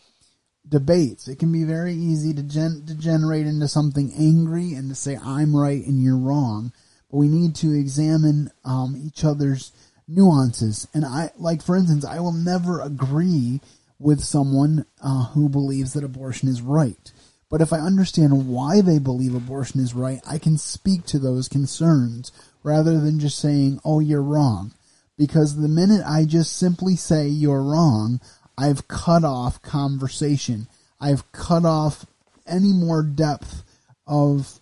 debates. 0.67 1.27
It 1.27 1.39
can 1.39 1.51
be 1.51 1.63
very 1.63 1.93
easy 1.93 2.33
to 2.33 2.43
gen- 2.43 2.83
degenerate 2.85 3.47
into 3.47 3.67
something 3.67 4.13
angry 4.17 4.73
and 4.73 4.89
to 4.89 4.95
say 4.95 5.17
I'm 5.17 5.55
right 5.55 5.85
and 5.85 6.01
you're 6.01 6.17
wrong. 6.17 6.71
But 7.09 7.17
we 7.17 7.27
need 7.27 7.55
to 7.57 7.73
examine 7.73 8.51
um, 8.63 8.95
each 8.97 9.23
other's 9.23 9.71
nuances. 10.07 10.87
And 10.93 11.05
I, 11.05 11.31
like 11.37 11.61
for 11.61 11.75
instance, 11.75 12.05
I 12.05 12.19
will 12.19 12.31
never 12.31 12.81
agree 12.81 13.61
with 13.99 14.21
someone 14.21 14.85
uh, 15.03 15.25
who 15.25 15.49
believes 15.49 15.93
that 15.93 16.03
abortion 16.03 16.49
is 16.49 16.61
right. 16.61 17.11
But 17.51 17.61
if 17.61 17.73
I 17.73 17.79
understand 17.79 18.47
why 18.47 18.79
they 18.79 18.97
believe 18.97 19.35
abortion 19.35 19.81
is 19.81 19.93
right, 19.93 20.21
I 20.25 20.37
can 20.37 20.57
speak 20.57 21.05
to 21.07 21.19
those 21.19 21.49
concerns 21.49 22.31
rather 22.63 22.97
than 22.99 23.19
just 23.19 23.37
saying, 23.37 23.81
"Oh, 23.83 23.99
you're 23.99 24.23
wrong." 24.23 24.71
Because 25.17 25.57
the 25.57 25.67
minute 25.67 26.01
I 26.05 26.23
just 26.23 26.53
simply 26.53 26.95
say 26.95 27.27
you're 27.27 27.61
wrong, 27.61 28.21
I've 28.57 28.87
cut 28.87 29.25
off 29.25 29.61
conversation. 29.61 30.67
I've 30.99 31.29
cut 31.33 31.65
off 31.65 32.05
any 32.47 32.71
more 32.71 33.03
depth 33.03 33.63
of 34.07 34.61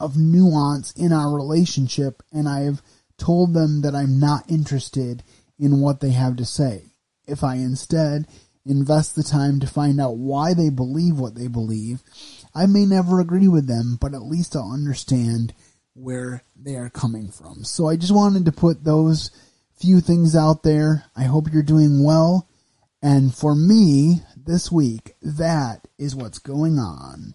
of 0.00 0.16
nuance 0.16 0.92
in 0.92 1.12
our 1.12 1.34
relationship 1.34 2.22
and 2.32 2.48
I've 2.48 2.80
told 3.16 3.52
them 3.52 3.82
that 3.82 3.96
I'm 3.96 4.20
not 4.20 4.48
interested 4.48 5.24
in 5.58 5.80
what 5.80 5.98
they 5.98 6.10
have 6.10 6.36
to 6.36 6.44
say. 6.44 6.92
If 7.26 7.42
I 7.42 7.56
instead 7.56 8.28
invest 8.68 9.16
the 9.16 9.22
time 9.22 9.60
to 9.60 9.66
find 9.66 10.00
out 10.00 10.16
why 10.16 10.54
they 10.54 10.70
believe 10.70 11.18
what 11.18 11.34
they 11.34 11.48
believe, 11.48 12.02
I 12.54 12.66
may 12.66 12.84
never 12.84 13.20
agree 13.20 13.48
with 13.48 13.66
them, 13.66 13.98
but 14.00 14.14
at 14.14 14.22
least 14.22 14.56
I'll 14.56 14.72
understand 14.72 15.54
where 15.94 16.42
they 16.56 16.76
are 16.76 16.90
coming 16.90 17.30
from. 17.30 17.64
So 17.64 17.88
I 17.88 17.96
just 17.96 18.14
wanted 18.14 18.44
to 18.44 18.52
put 18.52 18.84
those 18.84 19.30
few 19.74 20.00
things 20.00 20.34
out 20.34 20.62
there. 20.62 21.04
I 21.16 21.24
hope 21.24 21.52
you're 21.52 21.62
doing 21.62 22.04
well. 22.04 22.48
And 23.02 23.34
for 23.34 23.54
me, 23.54 24.22
this 24.36 24.72
week, 24.72 25.14
that 25.22 25.86
is 25.98 26.16
what's 26.16 26.38
going 26.38 26.78
on. 26.78 27.34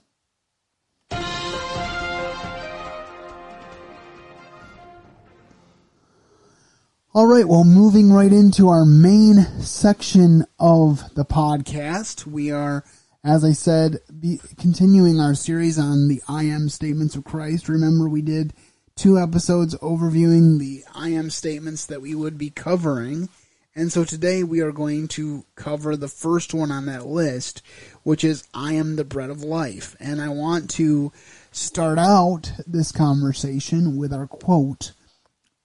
All 7.16 7.28
right, 7.28 7.48
well, 7.48 7.64
moving 7.64 8.12
right 8.12 8.34
into 8.34 8.70
our 8.70 8.86
main 8.86 9.36
section 9.62 10.48
of 10.60 11.14
the 11.14 11.24
podcast, 11.24 12.26
we 12.26 12.50
are, 12.50 12.84
as 13.24 13.44
I 13.46 13.52
said, 13.52 14.00
be 14.20 14.42
continuing 14.58 15.20
our 15.20 15.36
series 15.36 15.78
on 15.78 16.08
the 16.08 16.24
I 16.28 16.46
am 16.46 16.70
statements 16.70 17.16
of 17.16 17.24
Christ. 17.24 17.70
Remember, 17.70 18.10
we 18.10 18.24
did 18.24 18.52
two 18.96 19.20
episodes 19.20 19.76
overviewing 19.76 20.58
the 20.58 20.84
I 20.96 21.10
am 21.10 21.30
statements 21.30 21.86
that 21.86 22.02
we 22.02 22.16
would 22.16 22.40
be 22.40 22.50
covering. 22.50 23.30
And 23.76 23.92
so 23.92 24.04
today 24.04 24.44
we 24.44 24.62
are 24.62 24.72
going 24.72 25.08
to 25.10 25.46
cover 25.54 25.96
the 25.96 26.08
first 26.08 26.52
one 26.52 26.72
on 26.72 26.88
that 26.88 27.06
list, 27.06 27.62
which 28.02 28.24
is 28.24 28.48
I 28.56 28.74
am 28.74 28.96
the 28.96 29.06
bread 29.06 29.30
of 29.30 29.44
life. 29.44 29.96
And 30.00 30.20
I 30.20 30.30
want 30.30 30.68
to 30.72 31.12
start 31.52 32.00
out 32.00 32.54
this 32.66 32.92
conversation 32.92 33.98
with 33.98 34.12
our 34.12 34.26
quote 34.26 34.94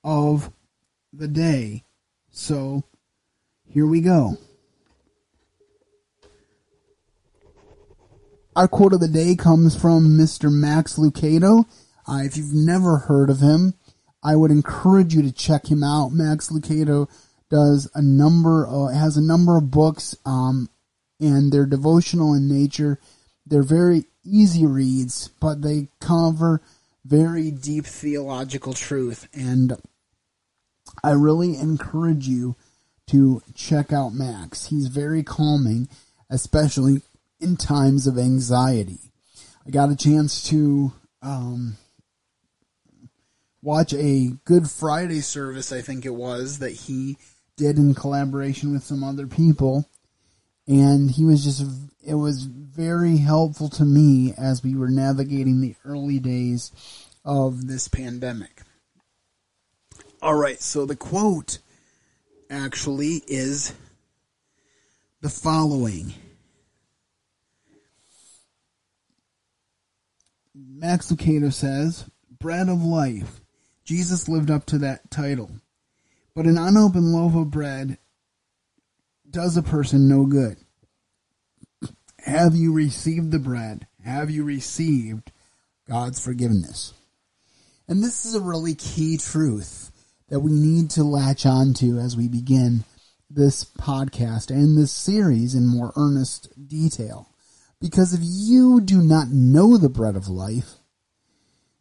of 0.04 0.52
the 1.18 1.28
day. 1.28 1.84
So 2.30 2.84
here 3.66 3.86
we 3.86 4.00
go. 4.00 4.38
Our 8.54 8.68
quote 8.68 8.92
of 8.92 9.00
the 9.00 9.08
day 9.08 9.36
comes 9.36 9.80
from 9.80 10.16
Mr. 10.16 10.50
Max 10.50 10.96
Lucado. 10.96 11.64
Uh, 12.08 12.22
if 12.24 12.36
you've 12.36 12.54
never 12.54 12.98
heard 12.98 13.30
of 13.30 13.40
him, 13.40 13.74
I 14.22 14.34
would 14.34 14.50
encourage 14.50 15.14
you 15.14 15.22
to 15.22 15.32
check 15.32 15.70
him 15.70 15.84
out. 15.84 16.10
Max 16.10 16.50
Lucado 16.50 17.08
does 17.50 17.90
a 17.94 18.02
number, 18.02 18.66
uh, 18.66 18.92
has 18.92 19.16
a 19.16 19.22
number 19.22 19.56
of 19.56 19.70
books, 19.70 20.16
um, 20.24 20.68
and 21.20 21.52
they're 21.52 21.66
devotional 21.66 22.34
in 22.34 22.48
nature. 22.48 22.98
They're 23.46 23.62
very 23.62 24.04
easy 24.24 24.66
reads, 24.66 25.28
but 25.40 25.62
they 25.62 25.88
cover 26.00 26.60
very 27.04 27.50
deep 27.50 27.86
theological 27.86 28.72
truth. 28.72 29.28
And 29.32 29.76
I 31.02 31.12
really 31.12 31.56
encourage 31.56 32.26
you 32.26 32.56
to 33.08 33.42
check 33.54 33.92
out 33.92 34.14
Max. 34.14 34.66
He's 34.66 34.88
very 34.88 35.22
calming, 35.22 35.88
especially 36.30 37.02
in 37.40 37.56
times 37.56 38.06
of 38.06 38.18
anxiety. 38.18 39.12
I 39.66 39.70
got 39.70 39.90
a 39.90 39.96
chance 39.96 40.42
to 40.48 40.92
um, 41.22 41.76
watch 43.62 43.92
a 43.92 44.32
Good 44.44 44.70
Friday 44.70 45.20
service, 45.20 45.72
I 45.72 45.80
think 45.80 46.04
it 46.04 46.14
was, 46.14 46.58
that 46.58 46.72
he 46.72 47.16
did 47.56 47.78
in 47.78 47.94
collaboration 47.94 48.72
with 48.72 48.84
some 48.84 49.02
other 49.02 49.26
people. 49.26 49.88
And 50.66 51.10
he 51.10 51.24
was 51.24 51.44
just, 51.44 51.64
it 52.06 52.14
was 52.14 52.44
very 52.44 53.16
helpful 53.16 53.68
to 53.70 53.84
me 53.84 54.34
as 54.36 54.62
we 54.62 54.74
were 54.74 54.90
navigating 54.90 55.60
the 55.60 55.74
early 55.84 56.18
days 56.18 56.72
of 57.24 57.66
this 57.66 57.88
pandemic. 57.88 58.62
All 60.20 60.34
right, 60.34 60.60
so 60.60 60.84
the 60.84 60.96
quote 60.96 61.58
actually 62.50 63.22
is 63.28 63.72
the 65.20 65.28
following 65.28 66.12
Max 70.54 71.12
Lucado 71.12 71.52
says, 71.52 72.08
Bread 72.40 72.68
of 72.68 72.82
life. 72.82 73.40
Jesus 73.84 74.28
lived 74.28 74.50
up 74.50 74.66
to 74.66 74.78
that 74.78 75.10
title. 75.10 75.50
But 76.34 76.46
an 76.46 76.58
unopened 76.58 77.12
loaf 77.12 77.34
of 77.34 77.50
bread 77.50 77.98
does 79.28 79.56
a 79.56 79.62
person 79.62 80.08
no 80.08 80.24
good. 80.26 80.56
Have 82.20 82.54
you 82.54 82.72
received 82.72 83.30
the 83.30 83.38
bread? 83.38 83.86
Have 84.04 84.30
you 84.30 84.44
received 84.44 85.32
God's 85.88 86.18
forgiveness? 86.18 86.92
And 87.86 88.02
this 88.02 88.26
is 88.26 88.34
a 88.34 88.40
really 88.40 88.74
key 88.74 89.16
truth 89.16 89.87
that 90.28 90.40
we 90.40 90.52
need 90.52 90.90
to 90.90 91.04
latch 91.04 91.46
onto 91.46 91.98
as 91.98 92.16
we 92.16 92.28
begin 92.28 92.84
this 93.30 93.64
podcast 93.64 94.50
and 94.50 94.76
this 94.76 94.92
series 94.92 95.54
in 95.54 95.66
more 95.66 95.92
earnest 95.96 96.68
detail. 96.68 97.28
Because 97.80 98.12
if 98.12 98.20
you 98.22 98.80
do 98.80 99.00
not 99.00 99.28
know 99.28 99.76
the 99.76 99.88
bread 99.88 100.16
of 100.16 100.28
life, 100.28 100.76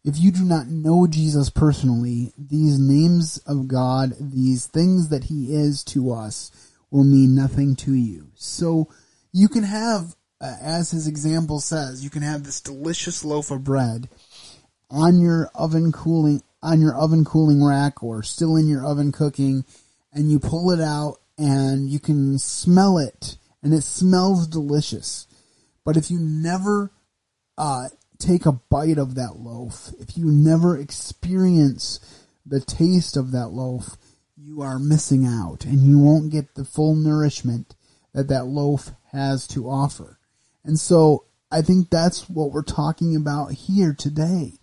if 0.04 0.20
you 0.20 0.32
do 0.32 0.44
not 0.44 0.68
know 0.68 1.08
Jesus 1.08 1.50
personally, 1.50 2.34
these 2.38 2.80
names 2.80 3.40
of 3.40 3.68
God, 3.68 4.14
these 4.20 4.66
things 4.66 5.10
that 5.10 5.26
He 5.26 5.54
is 5.54 5.84
to 5.86 6.14
us, 6.14 6.52
will 6.92 7.04
mean 7.04 7.36
nothing 7.36 7.76
to 7.76 7.94
you. 7.94 8.32
So 8.36 8.88
you 9.34 9.50
can 9.50 9.64
have, 9.64 10.16
uh, 10.40 10.56
as 10.62 10.92
His 10.92 11.08
example 11.08 11.60
says, 11.60 12.04
you 12.04 12.10
can 12.10 12.22
have 12.22 12.44
this 12.44 12.62
delicious 12.62 13.26
loaf 13.26 13.52
of 13.52 13.64
bread 13.64 14.08
on 14.90 15.20
your 15.20 15.50
oven 15.54 15.92
cooling 15.92 16.42
on 16.62 16.82
your 16.82 16.96
oven 16.96 17.24
cooling 17.24 17.64
rack 17.64 18.04
or 18.04 18.24
still 18.24 18.56
in 18.56 18.68
your 18.68 18.86
oven 18.86 19.12
cooking 19.12 19.64
and 20.12 20.32
you 20.32 20.40
pull 20.40 20.72
it 20.72 20.82
out 20.82 21.18
and 21.38 21.90
you 21.90 22.00
can 22.00 22.38
smell 22.40 22.98
it 22.98 23.38
and 23.62 23.74
it 23.74 23.84
smells 23.84 24.48
delicious. 24.48 25.28
But 25.84 25.98
if 25.98 26.10
you 26.10 26.20
never 26.20 26.92
uh, 27.58 27.90
take 28.20 28.46
a 28.46 28.54
bite 28.54 28.98
of 28.98 29.16
that 29.16 29.38
loaf, 29.38 29.92
if 30.00 30.18
you 30.18 30.26
never 30.26 30.78
experience 30.78 32.00
the 32.46 32.60
taste 32.60 33.18
of 33.18 33.32
that 33.32 33.50
loaf, 33.50 33.98
you 34.36 34.62
are 34.62 34.80
missing 34.80 35.26
out 35.26 35.66
and 35.66 35.82
you 35.82 36.00
won't 36.00 36.32
get 36.32 36.56
the 36.56 36.66
full 36.66 36.96
nourishment 36.96 37.76
that 38.14 38.30
that 38.30 38.46
loaf 38.46 38.92
has 39.12 39.48
to 39.48 39.70
offer. 39.70 40.20
And 40.64 40.80
so 40.80 41.26
I 41.52 41.62
think 41.62 41.90
that's 41.90 42.30
what 42.30 42.52
we're 42.52 42.64
talking 42.64 43.16
about 43.16 43.52
here 43.54 43.94
today 43.98 44.54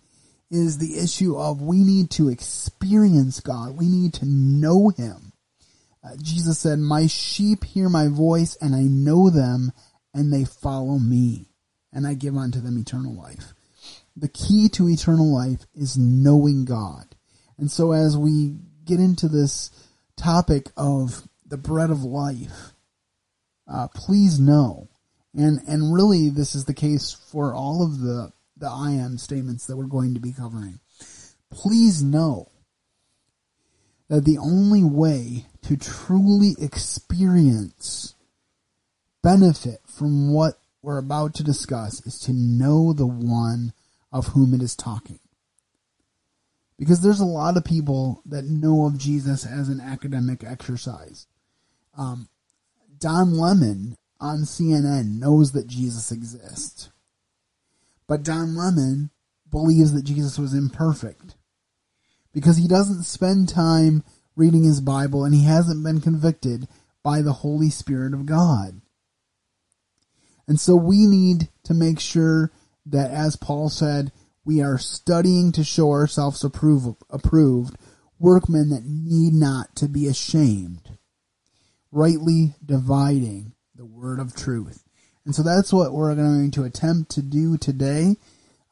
is 0.51 0.77
the 0.77 0.99
issue 0.99 1.37
of 1.37 1.61
we 1.61 1.77
need 1.77 2.11
to 2.11 2.29
experience 2.29 3.39
God. 3.39 3.77
We 3.77 3.87
need 3.87 4.13
to 4.15 4.25
know 4.25 4.89
Him. 4.89 5.33
Uh, 6.03 6.15
Jesus 6.21 6.59
said, 6.59 6.79
My 6.79 7.07
sheep 7.07 7.63
hear 7.63 7.89
my 7.89 8.07
voice, 8.07 8.55
and 8.61 8.75
I 8.75 8.83
know 8.83 9.29
them, 9.29 9.71
and 10.13 10.31
they 10.31 10.45
follow 10.45 10.99
me, 10.99 11.49
and 11.91 12.05
I 12.05 12.13
give 12.13 12.37
unto 12.37 12.59
them 12.61 12.77
eternal 12.77 13.15
life. 13.15 13.53
The 14.15 14.29
key 14.29 14.69
to 14.69 14.87
eternal 14.87 15.33
life 15.33 15.65
is 15.73 15.97
knowing 15.97 16.63
God. 16.65 17.15
And 17.57 17.71
so 17.71 17.91
as 17.91 18.15
we 18.15 18.55
get 18.85 18.99
into 18.99 19.27
this 19.27 19.71
topic 20.15 20.71
of 20.77 21.27
the 21.45 21.57
bread 21.57 21.89
of 21.89 22.03
life, 22.03 22.73
uh, 23.67 23.87
please 23.93 24.39
know, 24.39 24.87
and, 25.33 25.59
and 25.67 25.93
really 25.93 26.29
this 26.29 26.55
is 26.55 26.65
the 26.65 26.73
case 26.73 27.11
for 27.29 27.53
all 27.53 27.83
of 27.83 27.99
the 27.99 28.31
the 28.57 28.67
I 28.67 28.91
am 28.91 29.17
statements 29.17 29.65
that 29.65 29.77
we're 29.77 29.85
going 29.85 30.13
to 30.13 30.19
be 30.19 30.31
covering. 30.31 30.79
Please 31.51 32.01
know 32.01 32.49
that 34.07 34.25
the 34.25 34.37
only 34.37 34.83
way 34.83 35.45
to 35.63 35.77
truly 35.77 36.55
experience 36.59 38.13
benefit 39.23 39.79
from 39.85 40.31
what 40.31 40.59
we're 40.81 40.99
about 40.99 41.33
to 41.35 41.43
discuss 41.43 42.05
is 42.05 42.19
to 42.19 42.33
know 42.33 42.93
the 42.93 43.07
one 43.07 43.73
of 44.11 44.27
whom 44.27 44.53
it 44.53 44.61
is 44.61 44.75
talking. 44.75 45.19
Because 46.77 47.01
there's 47.01 47.21
a 47.21 47.25
lot 47.25 47.57
of 47.57 47.65
people 47.65 48.21
that 48.25 48.45
know 48.45 48.85
of 48.85 48.97
Jesus 48.97 49.45
as 49.45 49.69
an 49.69 49.81
academic 49.81 50.43
exercise. 50.43 51.25
Um, 51.97 52.27
Don 52.99 53.37
Lemon 53.37 53.97
on 54.19 54.39
CNN 54.39 55.19
knows 55.19 55.53
that 55.53 55.67
Jesus 55.67 56.11
exists. 56.11 56.89
But 58.07 58.23
Don 58.23 58.55
Lemon 58.55 59.09
believes 59.49 59.93
that 59.93 60.03
Jesus 60.03 60.37
was 60.37 60.53
imperfect 60.53 61.35
because 62.33 62.57
he 62.57 62.67
doesn't 62.67 63.03
spend 63.03 63.49
time 63.49 64.03
reading 64.35 64.63
his 64.63 64.81
Bible 64.81 65.23
and 65.23 65.33
he 65.33 65.45
hasn't 65.45 65.83
been 65.83 66.01
convicted 66.01 66.67
by 67.03 67.21
the 67.21 67.33
Holy 67.33 67.69
Spirit 67.69 68.13
of 68.13 68.25
God. 68.25 68.81
And 70.47 70.59
so 70.59 70.75
we 70.75 71.05
need 71.05 71.49
to 71.63 71.73
make 71.73 71.99
sure 71.99 72.51
that, 72.85 73.11
as 73.11 73.35
Paul 73.35 73.69
said, 73.69 74.11
we 74.43 74.61
are 74.61 74.77
studying 74.77 75.51
to 75.53 75.63
show 75.63 75.91
ourselves 75.91 76.43
approved, 76.43 77.01
approved 77.09 77.75
workmen 78.19 78.69
that 78.69 78.85
need 78.85 79.33
not 79.33 79.75
to 79.77 79.87
be 79.87 80.07
ashamed, 80.07 80.97
rightly 81.91 82.55
dividing 82.63 83.53
the 83.73 83.85
word 83.85 84.19
of 84.19 84.35
truth. 84.35 84.84
And 85.25 85.33
so 85.33 85.41
that's 85.43 85.73
what 85.73 85.93
we're 85.93 86.13
going 86.15 86.51
to 86.51 86.63
attempt 86.63 87.11
to 87.11 87.21
do 87.21 87.57
today. 87.57 88.15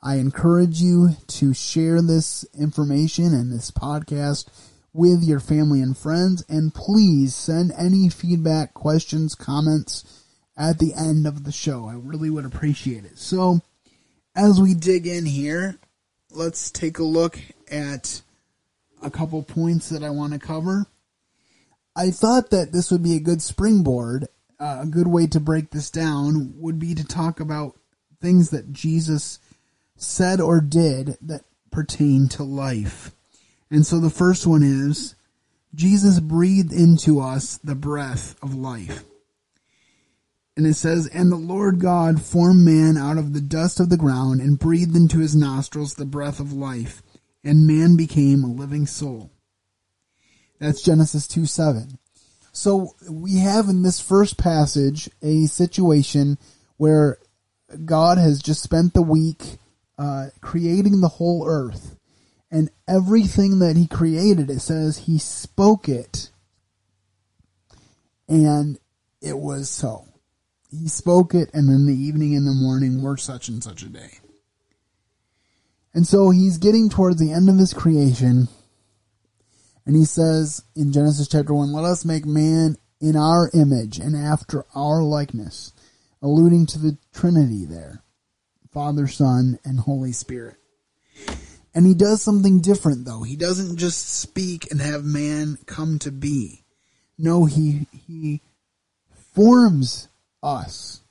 I 0.01 0.15
encourage 0.15 0.81
you 0.81 1.11
to 1.27 1.53
share 1.53 2.01
this 2.01 2.45
information 2.57 3.33
and 3.33 3.51
this 3.51 3.71
podcast 3.71 4.47
with 4.93 5.23
your 5.23 5.39
family 5.39 5.81
and 5.81 5.97
friends, 5.97 6.45
and 6.47 6.73
please 6.73 7.33
send 7.33 7.71
any 7.77 8.09
feedback, 8.09 8.73
questions, 8.75 9.33
comments 9.33 10.23
at 10.55 10.77
the 10.77 10.93
end 10.93 11.25
of 11.25 11.45
the 11.45 11.51
show. 11.51 11.87
I 11.87 11.93
really 11.93 12.29
would 12.29 12.45
appreciate 12.45 13.03
it. 13.05 13.17
So, 13.17 13.61
as 14.35 14.61
we 14.61 14.75
dig 14.75 15.07
in 15.07 15.25
here, 15.25 15.77
let's 16.31 16.69
take 16.69 16.99
a 16.99 17.03
look 17.03 17.39
at 17.71 18.21
a 19.01 19.09
couple 19.09 19.41
points 19.41 19.89
that 19.89 20.03
I 20.03 20.11
want 20.11 20.33
to 20.33 20.39
cover. 20.39 20.85
I 21.95 22.11
thought 22.11 22.49
that 22.51 22.71
this 22.71 22.91
would 22.91 23.03
be 23.03 23.15
a 23.15 23.21
good 23.21 23.41
springboard. 23.41 24.27
Uh, 24.59 24.79
a 24.81 24.85
good 24.85 25.07
way 25.07 25.27
to 25.27 25.39
break 25.39 25.71
this 25.71 25.89
down 25.89 26.53
would 26.57 26.79
be 26.79 26.95
to 26.95 27.03
talk 27.03 27.39
about 27.39 27.75
things 28.21 28.51
that 28.51 28.71
Jesus 28.71 29.39
said 29.95 30.39
or 30.39 30.61
did 30.61 31.17
that 31.21 31.43
pertain 31.71 32.27
to 32.29 32.43
life. 32.43 33.11
And 33.69 33.85
so 33.85 33.99
the 33.99 34.09
first 34.09 34.45
one 34.45 34.63
is 34.63 35.15
Jesus 35.75 36.19
breathed 36.19 36.71
into 36.71 37.19
us 37.19 37.57
the 37.57 37.75
breath 37.75 38.35
of 38.41 38.53
life. 38.53 39.03
And 40.55 40.67
it 40.67 40.75
says, 40.75 41.07
And 41.07 41.31
the 41.31 41.37
Lord 41.37 41.79
God 41.79 42.21
formed 42.21 42.63
man 42.63 42.95
out 42.95 43.17
of 43.17 43.33
the 43.33 43.41
dust 43.41 43.79
of 43.79 43.89
the 43.89 43.97
ground 43.97 44.39
and 44.39 44.59
breathed 44.59 44.95
into 44.95 45.19
his 45.19 45.35
nostrils 45.35 45.95
the 45.95 46.05
breath 46.05 46.39
of 46.39 46.53
life, 46.53 47.01
and 47.43 47.65
man 47.65 47.97
became 47.97 48.43
a 48.43 48.47
living 48.47 48.85
soul. 48.85 49.31
That's 50.59 50.83
Genesis 50.83 51.27
2 51.27 51.47
7. 51.47 51.97
So 52.53 52.95
we 53.09 53.39
have 53.39 53.67
in 53.67 53.81
this 53.81 53.99
first 53.99 54.37
passage 54.37 55.09
a 55.23 55.47
situation 55.47 56.37
where 56.77 57.17
God 57.83 58.19
has 58.19 58.41
just 58.41 58.61
spent 58.61 58.93
the 58.93 59.01
week 59.01 59.57
uh, 59.97 60.27
creating 60.39 61.01
the 61.01 61.07
whole 61.07 61.45
earth. 61.47 61.97
And 62.51 62.69
everything 62.87 63.59
that 63.59 63.75
he 63.75 63.87
created, 63.87 64.51
it 64.51 64.59
says 64.59 64.99
he 64.99 65.17
spoke 65.17 65.89
it. 65.89 66.29
And 68.29 68.77
it 69.21 69.39
was 69.39 69.69
so. 69.69 70.05
He 70.69 70.87
spoke 70.87 71.33
it, 71.33 71.49
and 71.53 71.69
in 71.69 71.87
the 71.87 71.95
evening 71.95 72.35
and 72.35 72.45
the 72.45 72.51
morning 72.51 73.01
were 73.01 73.17
such 73.17 73.47
and 73.47 73.63
such 73.63 73.81
a 73.81 73.89
day. 73.89 74.19
And 75.95 76.07
so 76.07 76.29
he's 76.29 76.57
getting 76.57 76.89
towards 76.89 77.19
the 77.19 77.31
end 77.31 77.49
of 77.49 77.57
his 77.57 77.73
creation. 77.73 78.47
And 79.85 79.95
he 79.95 80.05
says 80.05 80.63
in 80.75 80.91
Genesis 80.91 81.27
chapter 81.27 81.53
1, 81.53 81.73
let 81.73 81.83
us 81.83 82.05
make 82.05 82.25
man 82.25 82.77
in 83.01 83.15
our 83.15 83.49
image 83.53 83.99
and 83.99 84.15
after 84.15 84.65
our 84.73 85.03
likeness, 85.03 85.73
alluding 86.21 86.65
to 86.67 86.79
the 86.79 86.97
Trinity 87.13 87.65
there 87.65 88.01
Father, 88.71 89.07
Son, 89.07 89.59
and 89.63 89.81
Holy 89.81 90.13
Spirit. 90.13 90.55
And 91.75 91.85
he 91.85 91.93
does 91.93 92.21
something 92.21 92.61
different 92.61 93.05
though. 93.05 93.23
He 93.23 93.35
doesn't 93.35 93.77
just 93.77 94.07
speak 94.19 94.71
and 94.71 94.79
have 94.79 95.03
man 95.03 95.57
come 95.65 95.99
to 95.99 96.11
be. 96.11 96.63
No, 97.17 97.45
he 97.45 97.87
he 97.91 98.41
forms 99.33 100.07
us. 100.41 101.01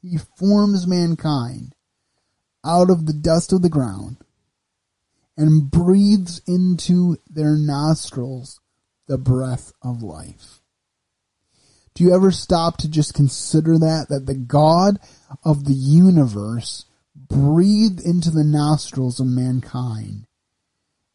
He 0.00 0.18
forms 0.36 0.86
mankind 0.86 1.74
out 2.64 2.90
of 2.90 3.06
the 3.06 3.12
dust 3.12 3.52
of 3.52 3.62
the 3.62 3.68
ground 3.68 4.16
and 5.42 5.70
breathes 5.70 6.40
into 6.46 7.16
their 7.28 7.56
nostrils 7.56 8.60
the 9.08 9.18
breath 9.18 9.72
of 9.82 10.00
life. 10.00 10.60
Do 11.94 12.04
you 12.04 12.14
ever 12.14 12.30
stop 12.30 12.76
to 12.78 12.88
just 12.88 13.12
consider 13.12 13.76
that? 13.78 14.06
That 14.08 14.26
the 14.26 14.36
God 14.36 15.00
of 15.44 15.64
the 15.64 15.74
universe 15.74 16.84
breathed 17.16 18.00
into 18.00 18.30
the 18.30 18.44
nostrils 18.44 19.18
of 19.18 19.26
mankind 19.26 20.26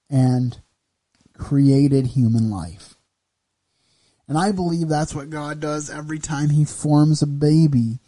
and 0.10 0.60
created 1.38 2.08
human 2.08 2.50
life. 2.50 2.96
And 4.28 4.38
I 4.38 4.52
believe 4.52 4.90
that's 4.90 5.16
what 5.16 5.30
God 5.30 5.62
does 5.62 5.90
every 5.90 6.20
time 6.20 6.50
he 6.50 6.66
forms 6.66 7.22
a 7.22 7.28
baby 7.28 8.00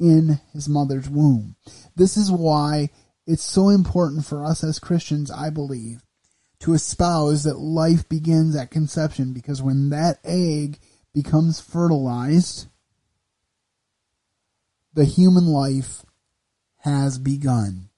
in 0.00 0.40
his 0.54 0.70
mother's 0.70 1.08
womb. 1.08 1.56
This 1.94 2.16
is 2.16 2.32
why 2.32 2.88
it's 3.26 3.42
so 3.42 3.68
important 3.68 4.24
for 4.24 4.44
us 4.44 4.62
as 4.62 4.78
Christians, 4.78 5.30
I 5.30 5.50
believe, 5.50 6.02
to 6.60 6.74
espouse 6.74 7.44
that 7.44 7.58
life 7.58 8.08
begins 8.08 8.56
at 8.56 8.70
conception 8.70 9.32
because 9.32 9.60
when 9.60 9.90
that 9.90 10.18
egg 10.24 10.78
becomes 11.12 11.60
fertilized, 11.60 12.68
the 14.94 15.04
human 15.04 15.46
life 15.46 16.04
has 16.78 17.18
begun. 17.18 17.88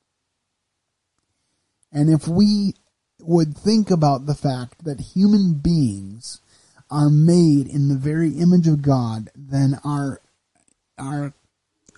And 1.93 2.11
if 2.11 2.27
we 2.27 2.75
would 3.21 3.57
think 3.57 3.91
about 3.91 4.27
the 4.27 4.35
fact 4.35 4.85
that 4.85 5.01
human 5.01 5.55
beings 5.55 6.41
are 6.91 7.11
made 7.11 7.67
in 7.67 7.89
the 7.89 7.97
very 7.97 8.31
image 8.33 8.67
of 8.67 8.83
God, 8.83 9.31
then 9.37 9.79
our 9.85 10.21
our 10.99 11.33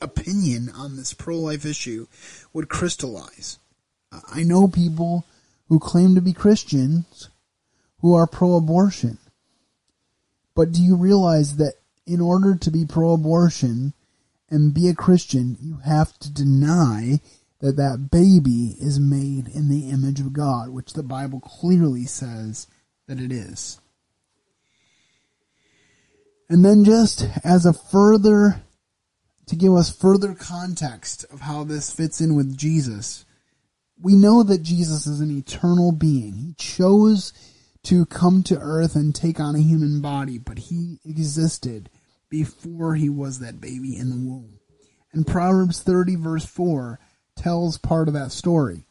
opinion 0.01 0.71
on 0.71 0.97
this 0.97 1.15
pro-life 1.15 1.65
issue 1.65 2.07
would 2.53 2.69
crystallize. 2.69 3.59
I 4.33 4.43
know 4.43 4.67
people 4.67 5.27
who 5.69 5.79
claim 5.79 6.15
to 6.15 6.21
be 6.21 6.33
Christians 6.33 7.29
who 8.01 8.15
are 8.15 8.27
pro-abortion. 8.27 9.19
But 10.55 10.73
do 10.73 10.83
you 10.83 10.97
realize 10.97 11.57
that 11.57 11.75
in 12.07 12.21
order 12.21 12.57
to 12.57 12.71
be 12.71 12.85
pro-abortion 12.85 13.93
and 14.51 14.75
be 14.75 14.89
a 14.89 14.95
Christian, 14.95 15.57
you 15.61 15.79
have 15.85 16.19
to 16.19 16.33
deny 16.33 17.21
that 17.61 17.77
that 17.77 18.09
baby 18.11 18.75
is 18.81 18.99
made 18.99 19.47
in 19.49 19.69
the 19.69 19.91
image 19.91 20.19
of 20.19 20.33
God, 20.33 20.71
which 20.71 20.95
the 20.95 21.03
Bible 21.03 21.41
clearly 21.41 22.05
says 22.05 22.67
that 23.07 23.21
it 23.21 23.31
is. 23.31 23.79
And 26.49 26.65
then 26.65 26.85
just 26.85 27.29
as 27.45 27.65
a 27.65 27.73
further, 27.73 28.63
to 29.51 29.57
give 29.57 29.75
us 29.75 29.91
further 29.91 30.33
context 30.33 31.25
of 31.33 31.41
how 31.41 31.65
this 31.65 31.91
fits 31.91 32.21
in 32.21 32.37
with 32.37 32.57
Jesus, 32.57 33.25
we 34.01 34.15
know 34.15 34.45
that 34.45 34.63
Jesus 34.63 35.09
is 35.09 35.19
an 35.21 35.37
eternal 35.37 35.91
being. 35.91 36.35
He 36.35 36.55
chose 36.55 37.33
to 37.83 38.07
come 38.07 38.45
to 38.45 38.61
earth 38.61 38.95
and 38.95 39.13
take 39.13 39.41
on 39.41 39.57
a 39.57 39.61
human 39.61 40.01
body, 40.01 40.39
but 40.39 40.59
he 40.61 41.01
existed 41.05 41.91
before 42.29 42.95
he 42.95 43.09
was 43.09 43.41
that 43.41 43.61
baby 43.61 43.97
in 43.97 44.11
the 44.11 44.17
womb. 44.31 44.61
And 45.13 45.27
Proverbs 45.27 45.83
30 45.83 46.15
verse 46.15 46.47
4 46.47 47.01
tells 47.35 47.77
part 47.77 48.07
of 48.07 48.15
that 48.15 48.31
story. 48.31 48.87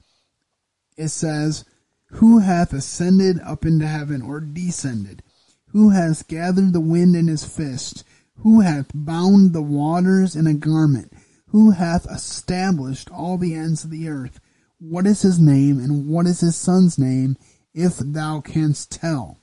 It 0.97 1.07
says, 1.07 1.63
Who 2.07 2.39
hath 2.39 2.73
ascended 2.73 3.39
up 3.45 3.65
into 3.65 3.87
heaven 3.87 4.21
or 4.21 4.41
descended? 4.41 5.23
Who 5.67 5.91
hath 5.91 6.27
gathered 6.27 6.73
the 6.73 6.81
wind 6.81 7.15
in 7.15 7.27
his 7.29 7.45
fist? 7.45 8.03
Who 8.41 8.61
hath 8.61 8.91
bound 8.93 9.53
the 9.53 9.61
waters 9.61 10.35
in 10.35 10.47
a 10.47 10.53
garment? 10.53 11.11
Who 11.47 11.71
hath 11.71 12.09
established 12.09 13.09
all 13.11 13.37
the 13.37 13.53
ends 13.53 13.83
of 13.83 13.89
the 13.89 14.07
earth? 14.07 14.39
What 14.79 15.05
is 15.05 15.23
his 15.23 15.39
name, 15.39 15.79
and 15.79 16.07
what 16.07 16.25
is 16.25 16.39
his 16.39 16.55
son's 16.55 16.97
name, 16.97 17.37
if 17.73 17.97
thou 17.97 18.39
canst 18.39 18.91
tell? 18.91 19.39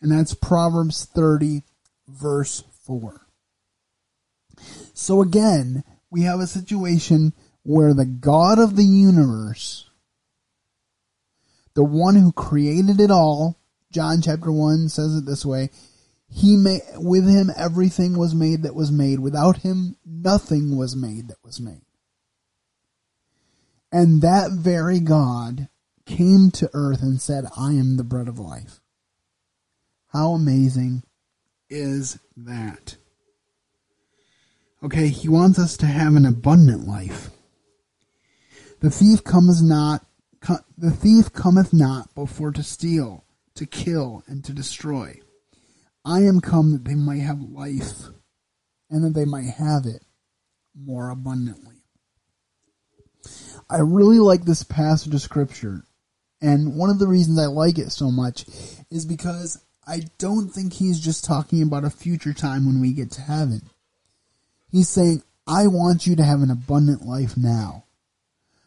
And 0.00 0.10
that's 0.10 0.34
Proverbs 0.34 1.04
30, 1.04 1.62
verse 2.08 2.64
4. 2.86 3.26
So 4.94 5.20
again, 5.20 5.84
we 6.10 6.22
have 6.22 6.40
a 6.40 6.46
situation 6.46 7.32
where 7.62 7.94
the 7.94 8.06
God 8.06 8.58
of 8.58 8.76
the 8.76 8.84
universe, 8.84 9.88
the 11.74 11.84
one 11.84 12.16
who 12.16 12.32
created 12.32 13.00
it 13.00 13.10
all, 13.10 13.58
John 13.92 14.22
chapter 14.22 14.50
1 14.50 14.88
says 14.88 15.16
it 15.16 15.26
this 15.26 15.44
way. 15.44 15.70
He 16.32 16.56
made, 16.56 16.80
with 16.96 17.28
him 17.28 17.50
everything 17.56 18.18
was 18.18 18.34
made 18.34 18.62
that 18.62 18.74
was 18.74 18.90
made. 18.90 19.20
Without 19.20 19.58
him, 19.58 19.96
nothing 20.04 20.76
was 20.76 20.96
made 20.96 21.28
that 21.28 21.42
was 21.44 21.60
made. 21.60 21.82
And 23.92 24.22
that 24.22 24.52
very 24.52 24.98
God 24.98 25.68
came 26.06 26.50
to 26.52 26.70
earth 26.72 27.02
and 27.02 27.20
said, 27.20 27.44
I 27.56 27.72
am 27.72 27.96
the 27.96 28.04
bread 28.04 28.28
of 28.28 28.38
life. 28.38 28.80
How 30.08 30.32
amazing 30.32 31.02
is 31.68 32.18
that? 32.36 32.96
Okay, 34.82 35.08
he 35.08 35.28
wants 35.28 35.58
us 35.58 35.76
to 35.78 35.86
have 35.86 36.16
an 36.16 36.26
abundant 36.26 36.88
life. 36.88 37.30
The 38.80 38.90
thief 38.90 39.22
comes 39.22 39.62
not 39.62 40.04
the 40.76 40.90
thief 40.90 41.32
cometh 41.32 41.72
not 41.72 42.12
before 42.16 42.50
to 42.50 42.64
steal, 42.64 43.24
to 43.54 43.64
kill, 43.64 44.24
and 44.26 44.44
to 44.44 44.52
destroy. 44.52 45.20
I 46.04 46.20
am 46.20 46.40
come 46.40 46.72
that 46.72 46.84
they 46.84 46.94
might 46.94 47.20
have 47.20 47.40
life, 47.40 48.08
and 48.90 49.04
that 49.04 49.14
they 49.14 49.24
might 49.24 49.46
have 49.46 49.86
it 49.86 50.02
more 50.74 51.10
abundantly. 51.10 51.76
I 53.70 53.78
really 53.78 54.18
like 54.18 54.44
this 54.44 54.64
passage 54.64 55.14
of 55.14 55.20
scripture, 55.20 55.84
and 56.40 56.76
one 56.76 56.90
of 56.90 56.98
the 56.98 57.06
reasons 57.06 57.38
I 57.38 57.46
like 57.46 57.78
it 57.78 57.90
so 57.90 58.10
much 58.10 58.44
is 58.90 59.06
because 59.06 59.62
I 59.86 60.02
don't 60.18 60.48
think 60.48 60.72
he's 60.72 61.00
just 61.00 61.24
talking 61.24 61.62
about 61.62 61.84
a 61.84 61.90
future 61.90 62.32
time 62.32 62.66
when 62.66 62.80
we 62.80 62.92
get 62.92 63.12
to 63.12 63.20
heaven. 63.20 63.62
He's 64.70 64.88
saying, 64.88 65.22
I 65.46 65.66
want 65.66 66.06
you 66.06 66.16
to 66.16 66.24
have 66.24 66.40
an 66.40 66.50
abundant 66.50 67.06
life 67.06 67.36
now. 67.36 67.84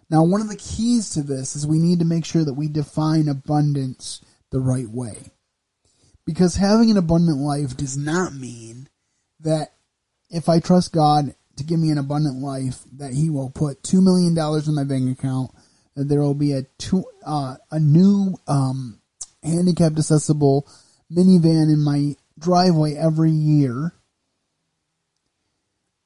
Now, 0.09 0.23
one 0.23 0.41
of 0.41 0.49
the 0.49 0.55
keys 0.55 1.09
to 1.11 1.21
this 1.21 1.55
is 1.55 1.65
we 1.65 1.79
need 1.79 1.99
to 1.99 2.05
make 2.05 2.25
sure 2.25 2.43
that 2.43 2.53
we 2.53 2.67
define 2.67 3.27
abundance 3.27 4.21
the 4.51 4.59
right 4.59 4.89
way. 4.89 5.31
Because 6.25 6.55
having 6.55 6.89
an 6.89 6.97
abundant 6.97 7.37
life 7.37 7.77
does 7.77 7.97
not 7.97 8.33
mean 8.33 8.89
that 9.41 9.73
if 10.29 10.49
I 10.49 10.59
trust 10.59 10.91
God 10.91 11.35
to 11.57 11.63
give 11.63 11.79
me 11.79 11.91
an 11.91 11.97
abundant 11.97 12.41
life, 12.41 12.79
that 12.97 13.13
He 13.13 13.29
will 13.29 13.49
put 13.49 13.83
$2 13.83 14.01
million 14.03 14.37
in 14.37 14.75
my 14.75 14.83
bank 14.83 15.17
account, 15.17 15.51
that 15.95 16.05
there 16.05 16.21
will 16.21 16.33
be 16.33 16.53
a, 16.53 16.63
two, 16.77 17.05
uh, 17.25 17.55
a 17.71 17.79
new 17.79 18.35
um, 18.47 18.99
handicapped 19.43 19.97
accessible 19.97 20.67
minivan 21.11 21.71
in 21.71 21.83
my 21.83 22.15
driveway 22.37 22.95
every 22.95 23.31
year, 23.31 23.93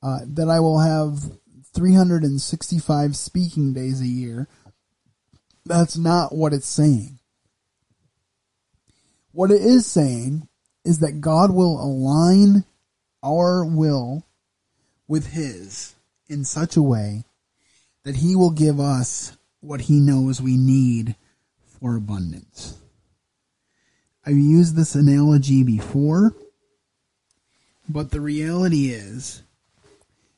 uh, 0.03 0.19
that 0.25 0.49
I 0.49 0.59
will 0.59 0.79
have 0.79 1.31
365 1.73 3.15
speaking 3.15 3.73
days 3.73 4.01
a 4.01 4.07
year. 4.07 4.47
That's 5.65 5.97
not 5.97 6.35
what 6.35 6.53
it's 6.53 6.67
saying. 6.67 7.18
What 9.39 9.51
it 9.51 9.61
is 9.61 9.85
saying 9.85 10.49
is 10.83 10.99
that 10.99 11.21
God 11.21 11.51
will 11.51 11.81
align 11.81 12.65
our 13.23 13.63
will 13.63 14.25
with 15.07 15.27
His 15.27 15.95
in 16.27 16.43
such 16.43 16.75
a 16.75 16.81
way 16.81 17.23
that 18.03 18.17
He 18.17 18.35
will 18.35 18.51
give 18.51 18.81
us 18.81 19.37
what 19.61 19.79
He 19.79 20.01
knows 20.01 20.41
we 20.41 20.57
need 20.57 21.15
for 21.79 21.95
abundance. 21.95 22.77
I've 24.25 24.35
used 24.35 24.75
this 24.75 24.93
analogy 24.93 25.63
before, 25.63 26.35
but 27.87 28.11
the 28.11 28.19
reality 28.19 28.89
is 28.89 29.41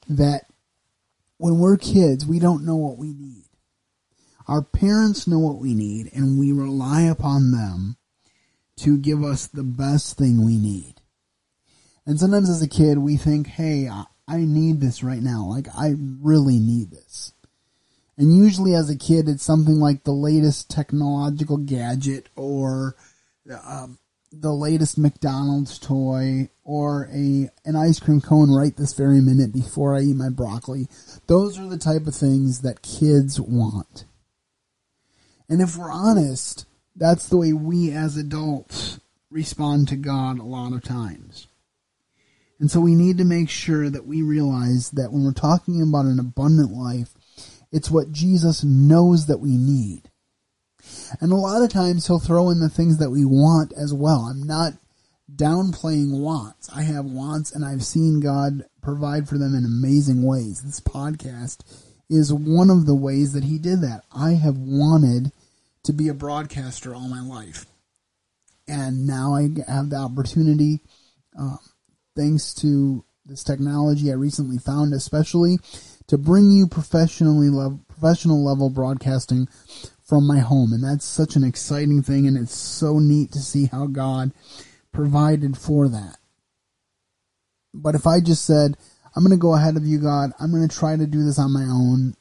that 0.10 0.46
when 1.38 1.58
we're 1.58 1.78
kids, 1.78 2.24
we 2.24 2.38
don't 2.38 2.68
know 2.68 2.76
what 2.76 3.00
we 3.00 3.16
need. 3.16 3.46
Our 4.48 4.62
parents 4.62 5.26
know 5.26 5.40
what 5.40 5.58
we 5.58 5.74
need, 5.74 6.12
and 6.14 6.38
we 6.38 6.52
rely 6.52 7.02
upon 7.02 7.52
them 7.52 7.98
to 8.82 8.98
give 8.98 9.24
us 9.24 9.48
the 9.48 9.63
best 9.63 10.17
thing 10.17 10.46
we 10.46 10.58
need. 10.58 10.96
And 12.06 12.20
sometimes 12.20 12.50
as 12.50 12.62
a 12.62 12.70
kid, 12.70 12.98
we 12.98 13.17
think, 13.17 13.48
hey, 13.48 13.89
I 14.28 14.38
need 14.38 14.82
this 14.82 15.04
right 15.04 15.22
now. 15.22 15.46
Like, 15.46 15.67
I 15.78 15.96
really 15.98 16.60
need 16.60 16.91
this. 16.91 17.34
And 18.17 18.36
usually 18.36 18.76
as 18.76 18.89
a 18.89 18.98
kid, 18.98 19.28
it's 19.28 19.44
something 19.44 19.80
like 19.80 20.04
the 20.04 20.12
latest 20.12 20.70
technological 20.70 21.58
gadget 21.58 22.30
or 22.36 22.96
um, 23.65 24.00
the 24.32 24.54
latest 24.54 24.98
McDonald's 24.98 25.78
toy 25.78 26.50
or 26.63 27.10
a 27.12 27.50
an 27.65 27.76
ice 27.76 28.00
cream 28.00 28.22
cone 28.22 28.52
right 28.52 28.76
this 28.78 28.94
very 28.94 29.22
minute 29.22 29.52
before 29.52 29.96
I 29.96 30.02
eat 30.02 30.15
my 30.15 30.30
broccoli. 30.30 30.88
Those 31.28 31.60
are 31.60 31.67
the 31.67 31.78
type 31.78 32.08
of 32.08 32.15
things 32.15 32.62
that 32.62 32.82
kids 32.82 33.39
want. 33.39 34.06
And 35.50 35.62
if 35.62 35.76
we're 35.76 35.91
honest, 35.91 36.65
that's 36.95 37.30
the 37.30 37.38
way 37.38 37.54
we 37.54 37.91
as 37.91 38.17
adults 38.17 38.99
respond 39.30 39.88
to 39.88 39.95
God 39.95 40.39
a 40.39 40.43
lot 40.43 40.73
of 40.73 40.84
times. 40.84 41.47
And 42.60 42.69
so 42.69 42.80
we 42.80 42.93
need 42.93 43.17
to 43.17 43.25
make 43.25 43.49
sure 43.49 43.89
that 43.89 44.06
we 44.06 44.21
realize 44.21 44.91
that 44.91 45.12
when 45.12 45.23
we're 45.23 45.32
talking 45.32 45.82
about 45.82 46.06
an 46.06 46.19
abundant 46.19 46.71
life, 46.71 47.10
it's 47.71 47.89
what 47.89 48.12
Jesus 48.12 48.63
knows 48.63 49.25
that 49.25 49.39
we 49.39 49.58
need. 49.58 50.12
And 51.19 51.32
a 51.32 51.36
lot 51.36 51.63
of 51.63 51.71
times 51.71 52.06
he'll 52.06 52.19
throw 52.19 52.49
in 52.49 52.60
the 52.60 52.69
things 52.69 52.97
that 52.99 53.10
we 53.10 53.25
want 53.25 53.73
as 53.73 53.93
well. 53.93 54.27
I'm 54.30 54.43
not 54.43 54.73
downplaying 55.34 56.19
wants. 56.19 56.69
I 56.75 56.84
have 56.84 57.06
wants 57.06 57.51
and 57.51 57.63
I've 57.63 57.84
seen 57.84 58.19
God 58.19 58.65
provide 58.82 59.27
for 59.27 59.38
them 59.38 59.56
in 59.56 59.65
amazing 59.65 60.23
ways. 60.23 60.62
This 60.62 60.80
podcast 60.80 61.63
is 62.10 62.34
one 62.34 62.69
of 62.69 62.86
the 62.86 62.95
ways 62.95 63.34
that 63.34 63.45
he 63.45 63.58
did 63.58 63.82
that. 63.82 64.04
I 64.12 64.34
have 64.34 64.58
wanted 64.58 65.32
to 65.84 65.94
be 65.94 66.08
a 66.08 66.13
broadcaster 66.13 66.94
all 66.94 67.10
my 67.10 67.22
life. 67.22 67.65
And 68.67 69.08
now 69.08 69.36
I 69.36 69.50
have 69.67 69.89
the 69.89 69.98
opportunity, 69.98 70.80
um, 71.38 71.60
thanks 72.15 72.54
to 72.56 73.04
this 73.26 73.44
technology 73.44 74.12
I 74.12 74.15
recently 74.15 74.58
found, 74.58 74.94
especially 74.94 75.58
to 76.08 76.17
bring 76.17 76.52
you 76.52 76.67
professionally 76.67 77.50
professional 77.88 78.44
level 78.44 78.70
broadcasting 78.70 79.48
from 80.04 80.28
my 80.28 80.39
home. 80.39 80.74
And 80.74 80.84
that's 80.84 81.06
such 81.06 81.36
an 81.36 81.44
exciting 81.44 82.04
thing. 82.04 82.28
And 82.28 82.38
it's 82.38 82.56
so 82.56 83.00
neat 83.00 83.32
to 83.32 83.39
see 83.39 83.67
how 83.67 83.88
God 83.88 84.32
provided 84.91 85.58
for 85.58 85.88
that. 85.88 86.17
But 87.74 87.96
if 87.96 88.06
I 88.06 88.20
just 88.20 88.46
said, 88.46 88.76
I'm 89.15 89.24
going 89.24 89.32
to 89.32 89.38
go 89.38 89.56
ahead 89.56 89.78
of 89.78 89.86
you, 89.86 90.00
God, 90.00 90.32
I'm 90.39 90.52
going 90.52 90.67
to 90.67 90.76
try 90.76 90.96
to 90.96 91.08
do 91.08 91.24
this 91.24 91.39
on 91.39 91.54
my 91.54 91.63
own, 91.63 92.15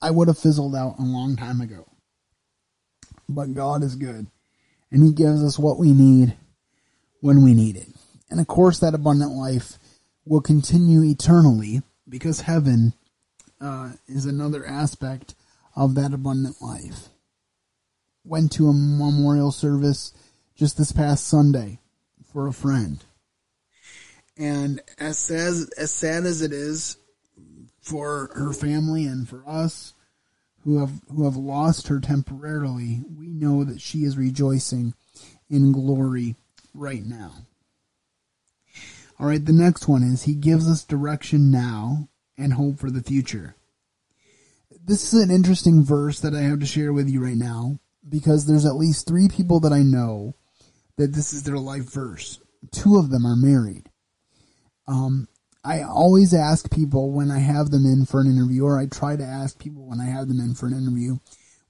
I 0.00 0.10
would 0.10 0.28
have 0.28 0.38
fizzled 0.38 0.74
out 0.74 0.98
a 0.98 1.02
long 1.02 1.36
time 1.36 1.60
ago. 1.60 1.86
But 3.28 3.54
God 3.54 3.82
is 3.82 3.96
good. 3.96 4.26
And 4.90 5.02
He 5.02 5.12
gives 5.12 5.42
us 5.42 5.58
what 5.58 5.78
we 5.78 5.92
need 5.92 6.36
when 7.20 7.42
we 7.42 7.54
need 7.54 7.76
it. 7.76 7.88
And 8.30 8.40
of 8.40 8.46
course, 8.46 8.78
that 8.80 8.94
abundant 8.94 9.32
life 9.32 9.78
will 10.24 10.40
continue 10.40 11.02
eternally 11.02 11.82
because 12.08 12.42
heaven 12.42 12.94
uh, 13.60 13.92
is 14.06 14.26
another 14.26 14.66
aspect 14.66 15.34
of 15.74 15.94
that 15.94 16.12
abundant 16.12 16.60
life. 16.60 17.08
Went 18.24 18.52
to 18.52 18.68
a 18.68 18.72
memorial 18.72 19.52
service 19.52 20.12
just 20.54 20.78
this 20.78 20.92
past 20.92 21.26
Sunday 21.26 21.78
for 22.32 22.46
a 22.46 22.52
friend. 22.52 23.02
And 24.36 24.80
as 24.98 25.18
sad, 25.18 25.54
as 25.78 25.90
sad 25.90 26.24
as 26.24 26.42
it 26.42 26.52
is 26.52 26.96
for 27.80 28.30
her 28.34 28.52
family 28.52 29.06
and 29.06 29.28
for 29.28 29.44
us 29.46 29.93
who 30.64 30.78
have 30.78 31.00
who 31.14 31.24
have 31.24 31.36
lost 31.36 31.88
her 31.88 32.00
temporarily, 32.00 33.02
we 33.16 33.28
know 33.28 33.64
that 33.64 33.80
she 33.80 34.04
is 34.04 34.16
rejoicing 34.16 34.94
in 35.48 35.72
glory 35.72 36.36
right 36.74 37.04
now. 37.04 37.32
All 39.20 39.26
right, 39.26 39.44
the 39.44 39.52
next 39.52 39.86
one 39.86 40.02
is 40.02 40.24
he 40.24 40.34
gives 40.34 40.68
us 40.68 40.84
direction 40.84 41.50
now 41.50 42.08
and 42.36 42.54
hope 42.54 42.78
for 42.78 42.90
the 42.90 43.02
future 43.02 43.54
this 44.86 45.12
is 45.12 45.22
an 45.22 45.30
interesting 45.30 45.82
verse 45.82 46.20
that 46.20 46.34
I 46.34 46.42
have 46.42 46.60
to 46.60 46.66
share 46.66 46.92
with 46.92 47.08
you 47.08 47.24
right 47.24 47.36
now 47.36 47.78
because 48.06 48.46
there's 48.46 48.66
at 48.66 48.76
least 48.76 49.06
three 49.06 49.28
people 49.28 49.60
that 49.60 49.72
I 49.72 49.82
know 49.82 50.34
that 50.96 51.12
this 51.12 51.32
is 51.32 51.42
their 51.42 51.58
life 51.58 51.84
verse. 51.84 52.38
Two 52.70 52.96
of 52.96 53.10
them 53.10 53.26
are 53.26 53.36
married. 53.36 53.88
Um, 54.86 55.28
I 55.64 55.82
always 55.82 56.34
ask 56.34 56.70
people 56.70 57.10
when 57.10 57.30
I 57.30 57.38
have 57.38 57.70
them 57.70 57.86
in 57.86 58.04
for 58.04 58.20
an 58.20 58.30
interview, 58.30 58.64
or 58.64 58.78
I 58.78 58.86
try 58.86 59.16
to 59.16 59.24
ask 59.24 59.58
people 59.58 59.88
when 59.88 60.00
I 60.00 60.06
have 60.06 60.28
them 60.28 60.40
in 60.40 60.54
for 60.54 60.66
an 60.66 60.76
interview, 60.76 61.16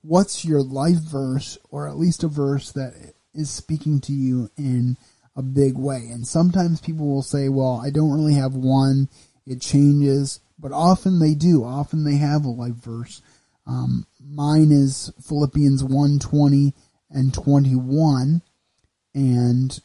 what's 0.02 0.44
your 0.44 0.62
life 0.62 0.98
verse, 0.98 1.58
or 1.70 1.88
at 1.88 1.96
least 1.96 2.24
a 2.24 2.28
verse 2.28 2.72
that 2.72 3.14
is 3.34 3.50
speaking 3.50 4.00
to 4.02 4.12
you 4.12 4.50
in 4.56 4.96
a 5.36 5.42
big 5.42 5.78
way? 5.78 6.08
And 6.10 6.26
sometimes 6.26 6.80
people 6.80 7.06
will 7.06 7.22
say, 7.22 7.48
well, 7.48 7.80
I 7.84 7.90
don't 7.90 8.12
really 8.12 8.34
have 8.34 8.54
one. 8.54 9.08
It 9.46 9.60
changes 9.60 10.40
but 10.58 10.72
often 10.72 11.18
they 11.18 11.34
do. 11.34 11.64
Often 11.64 12.04
they 12.04 12.16
have 12.16 12.44
a 12.44 12.50
life 12.50 12.74
verse. 12.74 13.22
Um, 13.66 14.06
mine 14.20 14.70
is 14.70 15.12
Philippians 15.26 15.82
1 15.82 16.18
20 16.18 16.74
and 17.10 17.34
21. 17.34 18.42
And 19.14 19.80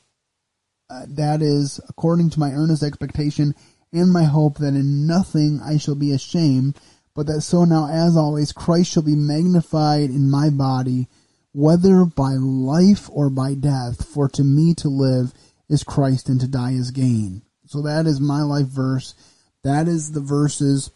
uh, 0.89 1.05
that 1.09 1.41
is, 1.41 1.79
according 1.89 2.29
to 2.31 2.39
my 2.39 2.51
earnest 2.51 2.83
expectation 2.83 3.55
and 3.91 4.11
my 4.11 4.23
hope 4.23 4.57
that 4.57 4.75
in 4.75 5.07
nothing 5.07 5.61
I 5.63 5.77
shall 5.77 5.95
be 5.95 6.11
ashamed, 6.11 6.79
but 7.15 7.27
that 7.27 7.41
so 7.41 7.65
now 7.65 7.89
as 7.89 8.15
always 8.15 8.51
Christ 8.51 8.91
shall 8.91 9.03
be 9.03 9.15
magnified 9.15 10.09
in 10.09 10.29
my 10.29 10.49
body, 10.49 11.07
whether 11.51 12.05
by 12.05 12.33
life 12.33 13.09
or 13.11 13.29
by 13.29 13.55
death, 13.55 14.05
for 14.05 14.29
to 14.29 14.43
me 14.43 14.73
to 14.75 14.89
live 14.89 15.33
is 15.67 15.83
Christ 15.83 16.29
and 16.29 16.39
to 16.41 16.47
die 16.47 16.71
is 16.71 16.91
gain. 16.91 17.41
So 17.65 17.81
that 17.81 18.07
is 18.07 18.19
my 18.19 18.41
life 18.41 18.67
verse 18.67 19.15
that 19.63 19.87
is 19.87 20.11
the 20.11 20.21
verses 20.21 20.91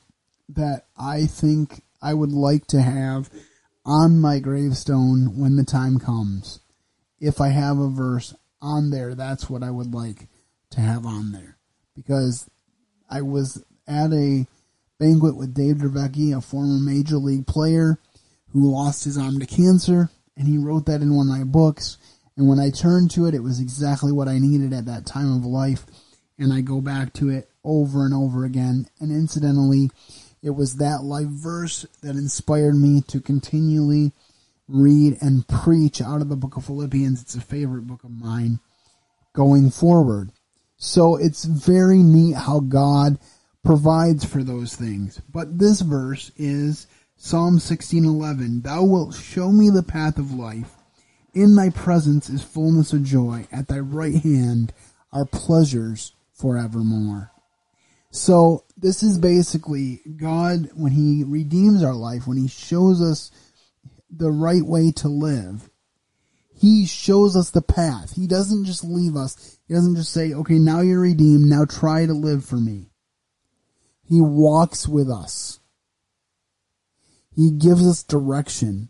that 0.49 0.85
I 0.97 1.25
think 1.25 1.83
I 2.01 2.13
would 2.13 2.31
like 2.31 2.67
to 2.67 2.81
have 2.81 3.29
on 3.85 4.19
my 4.19 4.39
gravestone 4.39 5.37
when 5.37 5.55
the 5.55 5.65
time 5.65 5.99
comes. 5.99 6.59
If 7.19 7.41
I 7.41 7.49
have 7.49 7.79
a 7.79 7.89
verse 7.89 8.33
on 8.61 8.89
there, 8.89 9.15
that's 9.15 9.49
what 9.49 9.63
I 9.63 9.71
would 9.71 9.93
like 9.93 10.27
to 10.71 10.81
have 10.81 11.05
on 11.05 11.31
there. 11.31 11.57
Because 11.95 12.49
I 13.09 13.21
was 13.21 13.63
at 13.87 14.11
a 14.13 14.47
banquet 14.99 15.35
with 15.35 15.53
Dave 15.53 15.77
Dravecky, 15.77 16.35
a 16.35 16.41
former 16.41 16.79
major 16.79 17.17
league 17.17 17.47
player 17.47 17.99
who 18.51 18.71
lost 18.71 19.03
his 19.03 19.17
arm 19.17 19.39
to 19.39 19.45
cancer, 19.45 20.09
and 20.37 20.47
he 20.47 20.57
wrote 20.57 20.85
that 20.85 21.01
in 21.01 21.15
one 21.15 21.29
of 21.29 21.37
my 21.37 21.43
books. 21.43 21.97
And 22.37 22.47
when 22.47 22.59
I 22.59 22.69
turned 22.69 23.11
to 23.11 23.25
it, 23.25 23.35
it 23.35 23.43
was 23.43 23.59
exactly 23.59 24.11
what 24.11 24.27
I 24.27 24.39
needed 24.39 24.73
at 24.73 24.85
that 24.85 25.05
time 25.05 25.31
of 25.35 25.45
life. 25.45 25.85
And 26.39 26.51
I 26.51 26.61
go 26.61 26.81
back 26.81 27.13
to 27.13 27.29
it 27.29 27.49
over 27.63 28.05
and 28.05 28.13
over 28.13 28.43
again. 28.45 28.87
And 28.99 29.11
incidentally, 29.11 29.91
it 30.41 30.51
was 30.51 30.77
that 30.77 31.03
life 31.03 31.27
verse 31.27 31.85
that 32.01 32.15
inspired 32.15 32.75
me 32.75 33.01
to 33.07 33.21
continually 33.21 34.11
read 34.67 35.17
and 35.21 35.47
preach 35.47 36.01
out 36.01 36.21
of 36.21 36.29
the 36.29 36.35
book 36.35 36.57
of 36.57 36.65
Philippians. 36.65 37.21
It's 37.21 37.35
a 37.35 37.41
favorite 37.41 37.87
book 37.87 38.03
of 38.03 38.11
mine 38.11 38.59
going 39.33 39.69
forward. 39.69 40.31
So 40.83 41.15
it's 41.15 41.45
very 41.45 41.99
neat 41.99 42.35
how 42.35 42.59
God 42.59 43.17
provides 43.63 44.25
for 44.25 44.43
those 44.43 44.75
things. 44.75 45.21
But 45.31 45.57
this 45.57 45.79
verse 45.79 46.29
is 46.35 46.87
Psalm 47.15 47.57
16:11, 47.57 48.63
Thou 48.63 48.83
wilt 48.83 49.15
show 49.15 49.53
me 49.53 49.69
the 49.69 49.81
path 49.81 50.17
of 50.17 50.33
life. 50.33 50.75
In 51.33 51.55
thy 51.55 51.69
presence 51.69 52.29
is 52.29 52.43
fullness 52.43 52.91
of 52.91 53.05
joy. 53.05 53.47
At 53.49 53.69
thy 53.69 53.79
right 53.79 54.15
hand 54.15 54.73
are 55.13 55.25
pleasures 55.25 56.11
forevermore. 56.33 57.31
So 58.11 58.65
this 58.75 59.01
is 59.03 59.17
basically 59.17 60.01
God 60.17 60.69
when 60.75 60.91
he 60.91 61.23
redeems 61.23 61.81
our 61.81 61.95
life, 61.95 62.27
when 62.27 62.37
he 62.37 62.49
shows 62.49 63.01
us 63.01 63.31
the 64.11 64.31
right 64.31 64.65
way 64.65 64.91
to 64.91 65.07
live. 65.07 65.69
He 66.55 66.85
shows 66.85 67.35
us 67.35 67.49
the 67.49 67.61
path. 67.61 68.15
He 68.15 68.27
doesn't 68.27 68.65
just 68.65 68.83
leave 68.83 69.15
us. 69.15 69.57
He 69.67 69.73
doesn't 69.73 69.95
just 69.95 70.13
say, 70.13 70.33
okay, 70.33 70.59
now 70.59 70.81
you're 70.81 71.01
redeemed. 71.01 71.49
Now 71.49 71.65
try 71.65 72.05
to 72.05 72.13
live 72.13 72.45
for 72.45 72.55
me. 72.55 72.89
He 74.03 74.21
walks 74.21 74.87
with 74.87 75.09
us. 75.09 75.59
He 77.35 77.51
gives 77.51 77.87
us 77.87 78.03
direction. 78.03 78.89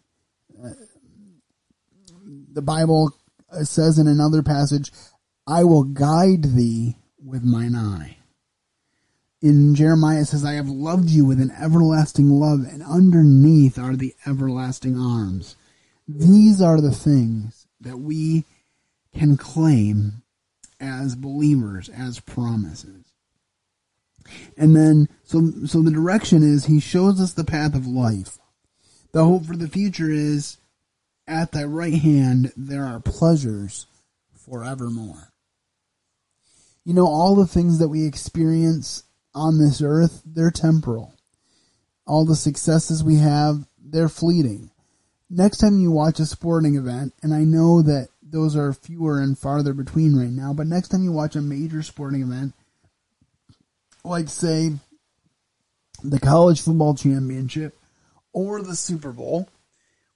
the 2.51 2.61
Bible 2.61 3.15
says 3.63 3.97
in 3.97 4.07
another 4.07 4.43
passage, 4.43 4.91
I 5.47 5.63
will 5.63 5.83
guide 5.83 6.43
thee 6.43 6.97
with 7.23 7.43
mine 7.43 7.75
eye 7.75 8.17
in 9.43 9.75
Jeremiah 9.75 10.21
it 10.21 10.25
says, 10.25 10.45
I 10.45 10.53
have 10.53 10.69
loved 10.69 11.09
you 11.09 11.25
with 11.25 11.41
an 11.41 11.51
everlasting 11.51 12.29
love, 12.29 12.61
and 12.61 12.81
underneath 12.81 13.77
are 13.77 13.97
the 13.97 14.15
everlasting 14.25 14.97
arms. 14.97 15.57
These 16.07 16.61
are 16.61 16.81
the 16.81 16.91
things 16.91 17.67
that 17.79 17.97
we 17.97 18.45
can 19.15 19.37
claim 19.37 20.23
as 20.79 21.15
believers, 21.15 21.89
as 21.89 22.19
promises. 22.19 23.05
And 24.57 24.75
then, 24.75 25.07
so, 25.23 25.51
so 25.65 25.81
the 25.81 25.91
direction 25.91 26.43
is 26.43 26.65
he 26.65 26.79
shows 26.79 27.21
us 27.21 27.33
the 27.33 27.43
path 27.43 27.75
of 27.75 27.87
life. 27.87 28.37
The 29.11 29.23
hope 29.23 29.45
for 29.45 29.55
the 29.55 29.67
future 29.67 30.09
is 30.09 30.57
at 31.27 31.51
thy 31.51 31.63
right 31.63 31.93
hand 31.93 32.51
there 32.57 32.85
are 32.85 32.99
pleasures 32.99 33.85
forevermore. 34.33 35.29
You 36.83 36.93
know, 36.93 37.07
all 37.07 37.35
the 37.35 37.47
things 37.47 37.79
that 37.79 37.87
we 37.87 38.05
experience 38.05 39.03
on 39.33 39.57
this 39.57 39.81
earth, 39.81 40.21
they're 40.25 40.51
temporal. 40.51 41.13
All 42.05 42.25
the 42.25 42.35
successes 42.35 43.03
we 43.03 43.17
have, 43.17 43.65
they're 43.81 44.09
fleeting. 44.09 44.69
Next 45.35 45.57
time 45.57 45.79
you 45.79 45.89
watch 45.89 46.19
a 46.19 46.27
sporting 46.27 46.75
event, 46.75 47.15
and 47.23 47.33
I 47.33 47.43
know 47.43 47.81
that 47.81 48.09
those 48.21 48.55
are 48.55 48.71
fewer 48.71 49.19
and 49.19 49.35
farther 49.35 49.73
between 49.73 50.15
right 50.15 50.29
now, 50.29 50.53
but 50.53 50.67
next 50.67 50.89
time 50.89 51.03
you 51.03 51.11
watch 51.11 51.35
a 51.35 51.41
major 51.41 51.81
sporting 51.81 52.21
event, 52.21 52.53
like 54.03 54.29
say 54.29 54.73
the 56.03 56.19
college 56.19 56.61
football 56.61 56.93
championship 56.93 57.75
or 58.31 58.61
the 58.61 58.75
Super 58.75 59.11
Bowl, 59.11 59.49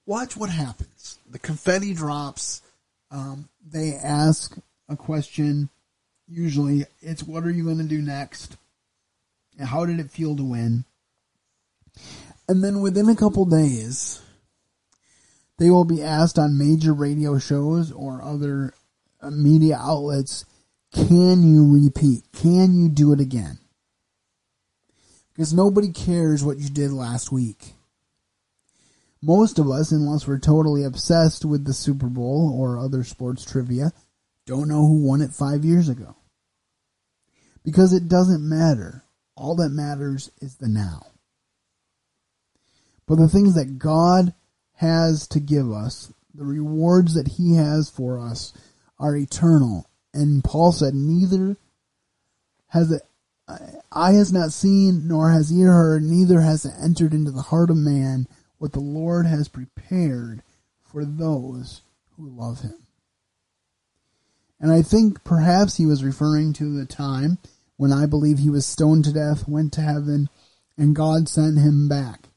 watch 0.05 0.37
what 0.37 0.51
happens. 0.51 1.17
The 1.27 1.39
confetti 1.39 1.95
drops. 1.95 2.61
Um, 3.09 3.49
they 3.67 3.95
ask 3.95 4.55
a 4.87 4.95
question. 4.95 5.69
Usually, 6.27 6.85
it's 7.01 7.23
what 7.23 7.43
are 7.43 7.51
you 7.51 7.63
going 7.63 7.79
to 7.79 7.83
do 7.85 8.03
next? 8.03 8.55
And 9.57 9.67
how 9.67 9.83
did 9.87 9.99
it 9.99 10.11
feel 10.11 10.35
to 10.35 10.43
win? 10.43 10.85
And 12.47 12.63
then 12.63 12.81
within 12.81 13.09
a 13.09 13.15
couple 13.15 13.45
days, 13.45 14.21
they 15.57 15.69
will 15.69 15.85
be 15.85 16.03
asked 16.03 16.37
on 16.37 16.57
major 16.57 16.93
radio 16.93 17.39
shows 17.39 17.91
or 17.91 18.21
other 18.21 18.73
uh, 19.21 19.31
media 19.31 19.77
outlets, 19.77 20.45
can 20.93 21.43
you 21.43 21.71
repeat? 21.71 22.23
Can 22.31 22.75
you 22.75 22.89
do 22.89 23.11
it 23.11 23.19
again? 23.19 23.59
Because 25.33 25.53
nobody 25.53 25.91
cares 25.91 26.43
what 26.43 26.57
you 26.57 26.69
did 26.69 26.91
last 26.91 27.31
week. 27.31 27.73
Most 29.21 29.59
of 29.59 29.69
us, 29.69 29.91
unless 29.91 30.27
we're 30.27 30.39
totally 30.39 30.83
obsessed 30.83 31.43
with 31.43 31.65
the 31.65 31.73
Super 31.73 32.07
Bowl 32.07 32.55
or 32.55 32.77
other 32.77 33.03
sports 33.03 33.43
trivia, 33.43 33.91
don't 34.45 34.67
know 34.67 34.87
who 34.87 35.05
won 35.05 35.21
it 35.21 35.31
five 35.31 35.65
years 35.65 35.89
ago. 35.89 36.15
Because 37.63 37.93
it 37.93 38.07
doesn't 38.07 38.47
matter. 38.47 39.03
All 39.35 39.55
that 39.55 39.69
matters 39.69 40.31
is 40.41 40.55
the 40.55 40.67
now. 40.67 41.07
But 43.07 43.15
the 43.15 43.27
things 43.27 43.55
that 43.55 43.77
God 43.77 44.33
has 44.77 45.27
to 45.27 45.39
give 45.39 45.71
us, 45.71 46.11
the 46.33 46.45
rewards 46.45 47.13
that 47.13 47.27
He 47.27 47.55
has 47.55 47.89
for 47.89 48.19
us, 48.19 48.53
are 48.99 49.15
eternal. 49.15 49.87
And 50.13 50.43
Paul 50.43 50.71
said, 50.71 50.93
neither 50.93 51.57
has 52.69 52.91
it, 52.91 53.01
eye 53.91 54.13
has 54.13 54.33
not 54.33 54.51
seen, 54.51 55.07
nor 55.07 55.31
has 55.31 55.51
ear 55.51 55.71
heard, 55.71 56.03
neither 56.03 56.41
has 56.41 56.65
it 56.65 56.73
entered 56.81 57.13
into 57.13 57.31
the 57.31 57.43
heart 57.43 57.69
of 57.69 57.77
man 57.77 58.27
what 58.57 58.73
the 58.73 58.79
Lord 58.79 59.25
has 59.27 59.47
prepared 59.47 60.41
for 60.83 61.05
those 61.05 61.81
who 62.15 62.27
love 62.27 62.61
Him. 62.61 62.87
And 64.59 64.71
I 64.71 64.81
think 64.81 65.23
perhaps 65.23 65.77
he 65.77 65.85
was 65.85 66.03
referring 66.03 66.53
to 66.53 66.77
the 66.77 66.85
time 66.85 67.37
when 67.75 67.93
I 67.93 68.07
believe 68.07 68.39
he 68.39 68.49
was 68.49 68.65
stoned 68.65 69.05
to 69.05 69.13
death, 69.13 69.47
went 69.47 69.71
to 69.73 69.81
heaven, 69.81 70.29
and 70.77 70.95
God 70.95 71.29
sent 71.29 71.59
him 71.59 71.87
back. 71.87 72.29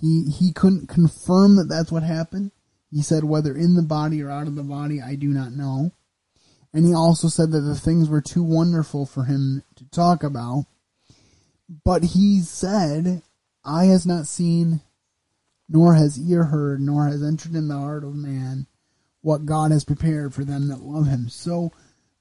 He, 0.00 0.30
he 0.30 0.52
couldn't 0.52 0.88
confirm 0.88 1.56
that 1.56 1.68
that's 1.68 1.92
what 1.92 2.02
happened. 2.02 2.52
He 2.90 3.02
said, 3.02 3.24
whether 3.24 3.54
in 3.54 3.74
the 3.74 3.82
body 3.82 4.22
or 4.22 4.30
out 4.30 4.46
of 4.46 4.54
the 4.54 4.62
body, 4.62 5.00
I 5.02 5.14
do 5.14 5.28
not 5.28 5.52
know. 5.52 5.92
And 6.72 6.84
he 6.84 6.94
also 6.94 7.28
said 7.28 7.50
that 7.52 7.60
the 7.60 7.74
things 7.74 8.08
were 8.08 8.20
too 8.20 8.42
wonderful 8.42 9.06
for 9.06 9.24
him 9.24 9.62
to 9.76 9.88
talk 9.90 10.22
about. 10.22 10.64
But 11.84 12.02
he 12.02 12.40
said, 12.40 13.22
Eye 13.64 13.86
has 13.86 14.06
not 14.06 14.26
seen, 14.26 14.80
nor 15.68 15.94
has 15.94 16.18
ear 16.18 16.44
heard, 16.44 16.80
nor 16.80 17.06
has 17.08 17.22
entered 17.22 17.54
in 17.54 17.68
the 17.68 17.76
heart 17.76 18.04
of 18.04 18.14
man 18.14 18.66
what 19.20 19.46
God 19.46 19.70
has 19.70 19.84
prepared 19.84 20.32
for 20.32 20.44
them 20.44 20.68
that 20.68 20.80
love 20.80 21.06
him. 21.06 21.28
So 21.28 21.72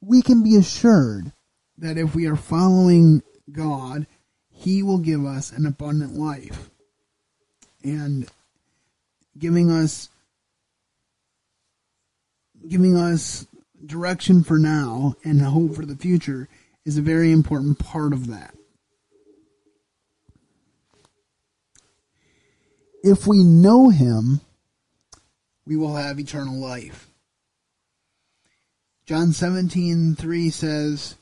we 0.02 0.22
can 0.22 0.44
be 0.44 0.56
assured 0.56 1.32
that 1.78 1.98
if 1.98 2.16
we 2.16 2.26
are 2.26 2.36
following 2.36 3.22
God, 3.52 4.08
He 4.50 4.84
will 4.84 4.98
give 4.98 5.26
us 5.26 5.52
an 5.52 5.66
abundant 5.66 6.16
life. 6.16 6.70
And 7.88 8.30
giving 9.40 9.72
us 9.72 10.10
giving 12.68 12.98
us 12.98 13.48
direction 13.86 14.44
for 14.44 14.60
now 14.60 15.16
and 15.24 15.42
hope 15.42 15.74
for 15.74 15.86
the 15.86 15.96
future 15.96 16.50
is 16.84 16.98
a 16.98 17.02
very 17.02 17.32
important 17.32 17.80
part 17.80 18.12
of 18.12 18.28
that. 18.28 18.54
If 23.04 23.26
we 23.26 23.42
know 23.42 23.88
him, 23.88 24.42
we 25.66 25.78
will 25.78 25.96
have 25.96 26.20
eternal 26.20 26.60
life. 26.60 27.08
John 29.06 29.30
17:3 29.30 30.52
says, 30.52 31.16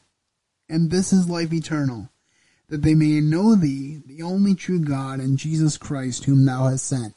and 0.68 0.90
this 0.90 1.14
is 1.14 1.30
life 1.30 1.54
eternal, 1.54 2.10
that 2.70 2.82
they 2.82 2.96
may 2.96 3.22
know 3.22 3.56
thee, 3.56 4.02
the 4.06 4.22
only 4.22 4.56
true 4.56 4.80
God, 4.80 5.20
and 5.20 5.38
Jesus 5.38 5.78
Christ, 5.78 6.26
whom 6.26 6.46
thou 6.46 6.68
hast 6.68 6.86
sent. 6.86 7.14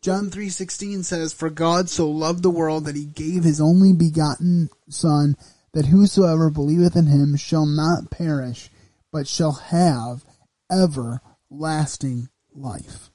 John 0.00 0.30
3:16 0.30 1.02
says, 1.04 1.32
"For 1.32 1.50
God 1.50 1.90
so 1.90 2.10
loved 2.10 2.42
the 2.42 2.50
world 2.50 2.86
that 2.86 2.96
he 2.96 3.04
gave 3.04 3.44
his 3.44 3.60
only 3.60 3.92
begotten 3.92 4.70
son, 4.88 5.36
that 5.72 5.86
whosoever 5.86 6.50
believeth 6.50 6.96
in 6.96 7.06
him 7.06 7.36
shall 7.36 7.66
not 7.66 8.10
perish, 8.10 8.70
but 9.12 9.28
shall 9.28 9.52
have 9.52 10.24
everlasting 10.70 12.28
life." 12.54 13.10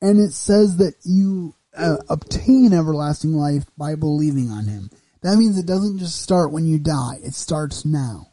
And 0.00 0.20
it 0.20 0.32
says 0.32 0.76
that 0.76 0.94
you 1.02 1.54
uh, 1.76 1.96
obtain 2.08 2.72
everlasting 2.72 3.34
life 3.34 3.64
by 3.76 3.96
believing 3.96 4.50
on 4.50 4.66
him. 4.66 4.90
That 5.22 5.38
means 5.38 5.58
it 5.58 5.66
doesn't 5.66 5.98
just 5.98 6.20
start 6.20 6.52
when 6.52 6.66
you 6.66 6.78
die, 6.78 7.18
it 7.22 7.34
starts 7.34 7.84
now. 7.84 8.28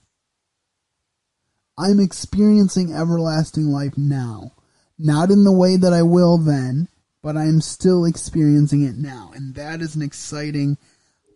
I'm 1.82 2.00
experiencing 2.00 2.94
everlasting 2.94 3.66
life 3.66 3.98
now. 3.98 4.52
Not 5.00 5.32
in 5.32 5.44
the 5.44 5.52
way 5.52 5.78
that 5.78 5.94
I 5.94 6.04
will 6.04 6.38
then, 6.38 6.88
but 7.24 7.36
I 7.36 7.46
am 7.46 7.60
still 7.60 8.06
experiencing 8.06 8.84
it 8.84 8.98
now. 8.98 9.32
And 9.34 9.56
that 9.56 9.82
is 9.82 9.96
an 9.96 10.04
exciting 10.04 10.78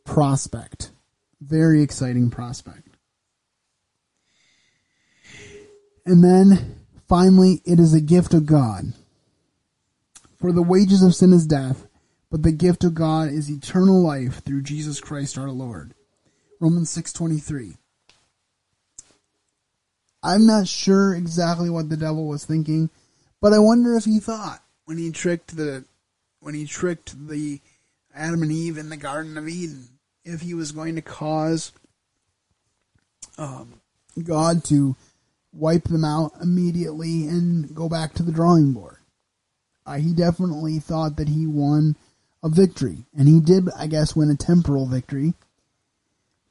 prospect. 0.03 0.91
Very 1.41 1.81
exciting 1.81 2.29
prospect. 2.29 2.88
And 6.05 6.23
then 6.23 6.75
finally, 7.08 7.62
it 7.65 7.79
is 7.79 7.95
a 7.95 8.01
gift 8.01 8.36
of 8.36 8.45
God. 8.45 8.93
For 10.38 10.51
the 10.51 10.62
wages 10.62 11.01
of 11.01 11.15
sin 11.15 11.34
is 11.34 11.47
death, 11.47 11.88
but 12.29 12.43
the 12.43 12.51
gift 12.51 12.84
of 12.84 12.93
God 12.93 13.29
is 13.29 13.49
eternal 13.49 13.99
life 13.99 14.43
through 14.43 14.62
Jesus 14.62 14.99
Christ 14.99 15.39
our 15.39 15.49
Lord. 15.49 15.95
Romans 16.60 16.91
6:23. 16.91 17.77
I'm 20.25 20.47
not 20.47 20.67
sure 20.67 21.13
exactly 21.13 21.69
what 21.69 21.89
the 21.89 21.97
devil 21.97 22.27
was 22.27 22.45
thinking, 22.45 22.89
but 23.39 23.53
I 23.53 23.59
wonder 23.59 23.95
if 23.95 24.05
he 24.05 24.19
thought 24.19 24.63
when 24.85 24.97
he 24.97 25.11
tricked 25.11 25.55
the 25.55 25.85
when 26.39 26.55
he 26.55 26.65
tricked 26.65 27.27
the 27.27 27.61
Adam 28.13 28.41
and 28.41 28.51
Eve 28.51 28.79
in 28.79 28.89
the 28.89 28.97
Garden 28.97 29.38
of 29.38 29.47
Eden, 29.47 29.88
if 30.23 30.41
he 30.41 30.55
was 30.55 30.71
going 30.71 30.95
to 30.95 31.01
cause 31.03 31.71
um, 33.38 33.81
God 34.23 34.63
to 34.65 34.95
wipe 35.53 35.83
them 35.83 36.03
out 36.03 36.31
immediately 36.41 37.27
and 37.27 37.75
go 37.75 37.88
back 37.88 38.13
to 38.13 38.23
the 38.23 38.31
drawing 38.31 38.73
board. 38.73 38.97
Uh, 39.85 39.97
he 39.97 40.11
definitely 40.11 40.79
thought 40.79 41.17
that 41.17 41.29
he 41.29 41.45
won 41.45 41.95
a 42.41 42.49
victory, 42.49 43.05
and 43.15 43.27
he 43.27 43.39
did, 43.39 43.69
I 43.77 43.85
guess, 43.85 44.15
win 44.15 44.31
a 44.31 44.35
temporal 44.35 44.88
victory, 44.88 45.35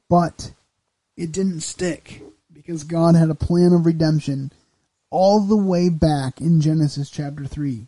but 0.09 0.53
it 1.17 1.33
didn't 1.33 1.61
stick 1.61 2.21
because 2.65 2.83
God 2.83 3.15
had 3.15 3.29
a 3.29 3.35
plan 3.35 3.73
of 3.73 3.85
redemption 3.85 4.51
all 5.11 5.39
the 5.39 5.57
way 5.57 5.89
back 5.89 6.41
in 6.41 6.61
Genesis 6.61 7.09
chapter 7.09 7.45
3. 7.45 7.87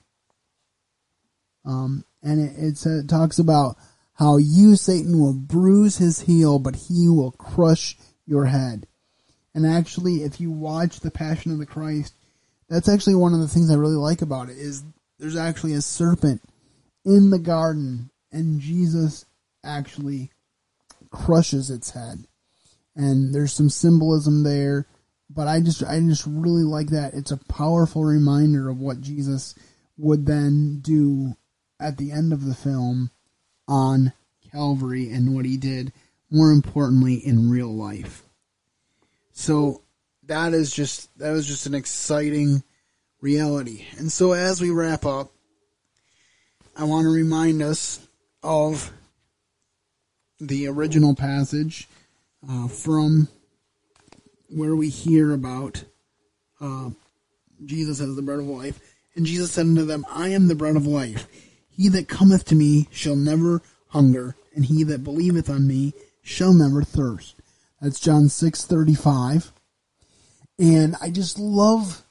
Um, 1.65 2.05
and 2.21 2.39
it, 2.39 2.85
it 2.85 3.09
talks 3.09 3.39
about 3.39 3.75
how 4.13 4.37
you, 4.37 4.75
Satan, 4.75 5.19
will 5.19 5.33
bruise 5.33 5.97
his 5.97 6.21
heel, 6.21 6.59
but 6.59 6.75
he 6.75 7.09
will 7.09 7.31
crush 7.31 7.97
your 8.25 8.45
head. 8.45 8.87
And 9.53 9.65
actually, 9.65 10.23
if 10.23 10.39
you 10.39 10.51
watch 10.51 10.99
The 10.99 11.11
Passion 11.11 11.51
of 11.51 11.57
the 11.57 11.65
Christ, 11.65 12.13
that's 12.69 12.89
actually 12.89 13.15
one 13.15 13.33
of 13.33 13.39
the 13.39 13.47
things 13.47 13.71
I 13.71 13.75
really 13.75 13.95
like 13.95 14.21
about 14.21 14.49
it 14.49 14.57
is 14.57 14.83
there's 15.17 15.35
actually 15.35 15.73
a 15.73 15.81
serpent 15.81 16.41
in 17.03 17.31
the 17.31 17.39
garden, 17.39 18.11
and 18.31 18.59
Jesus 18.59 19.25
actually 19.63 20.31
crushes 21.09 21.71
its 21.71 21.91
head. 21.91 22.27
And 22.97 23.33
there's 23.33 23.53
some 23.53 23.69
symbolism 23.69 24.43
there, 24.43 24.87
but 25.29 25.47
I 25.47 25.61
just 25.61 25.83
I 25.83 25.99
just 25.99 26.25
really 26.27 26.63
like 26.63 26.87
that. 26.87 27.13
It's 27.13 27.31
a 27.31 27.37
powerful 27.37 28.03
reminder 28.03 28.69
of 28.69 28.81
what 28.81 29.01
Jesus 29.01 29.53
would 29.97 30.25
then 30.25 30.79
do 30.81 31.35
at 31.79 31.97
the 31.97 32.11
end 32.11 32.33
of 32.33 32.45
the 32.45 32.55
film 32.55 33.11
on 33.67 34.13
Calvary 34.51 35.11
and 35.11 35.35
what 35.35 35.45
he 35.45 35.57
did, 35.57 35.93
more 36.31 36.51
importantly, 36.51 37.15
in 37.15 37.51
real 37.51 37.73
life. 37.73 38.23
So 39.31 39.83
that 40.23 40.53
is 40.53 40.73
just 40.73 41.15
that 41.19 41.31
was 41.31 41.47
just 41.47 41.67
an 41.67 41.75
exciting 41.75 42.63
reality. 43.21 43.85
And 43.97 44.11
so 44.11 44.33
as 44.33 44.59
we 44.59 44.71
wrap 44.71 45.05
up, 45.05 45.31
I 46.75 46.83
want 46.85 47.05
to 47.05 47.09
remind 47.09 47.61
us 47.61 47.99
of 48.43 48.91
the 50.39 50.67
original 50.67 51.15
passage 51.15 51.87
uh, 52.47 52.67
from 52.67 53.27
where 54.49 54.75
we 54.75 54.89
hear 54.89 55.33
about 55.33 55.83
uh, 56.61 56.89
Jesus 57.65 57.99
as 57.99 58.15
the 58.15 58.21
bread 58.21 58.39
of 58.39 58.47
life. 58.47 58.79
And 59.15 59.25
Jesus 59.25 59.51
said 59.51 59.65
unto 59.65 59.85
them, 59.85 60.05
I 60.09 60.29
am 60.29 60.47
the 60.47 60.55
bread 60.55 60.75
of 60.75 60.85
life. 60.85 61.27
He 61.69 61.89
that 61.89 62.07
cometh 62.07 62.45
to 62.45 62.55
me 62.55 62.87
shall 62.91 63.15
never 63.15 63.61
hunger, 63.89 64.35
and 64.55 64.65
he 64.65 64.83
that 64.83 65.03
believeth 65.03 65.49
on 65.49 65.67
me 65.67 65.93
shall 66.23 66.53
never 66.53 66.83
thirst. 66.83 67.35
That's 67.81 67.99
John 67.99 68.29
6:35. 68.29 69.51
And 70.59 70.95
I 70.99 71.11
just 71.11 71.37
love 71.37 72.03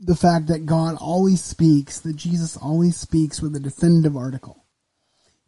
the 0.00 0.16
fact 0.16 0.48
that 0.48 0.66
God 0.66 0.96
always 1.00 1.42
speaks, 1.42 2.00
that 2.00 2.16
Jesus 2.16 2.56
always 2.56 2.96
speaks 2.96 3.40
with 3.40 3.54
a 3.54 3.60
definitive 3.60 4.16
article. 4.16 4.63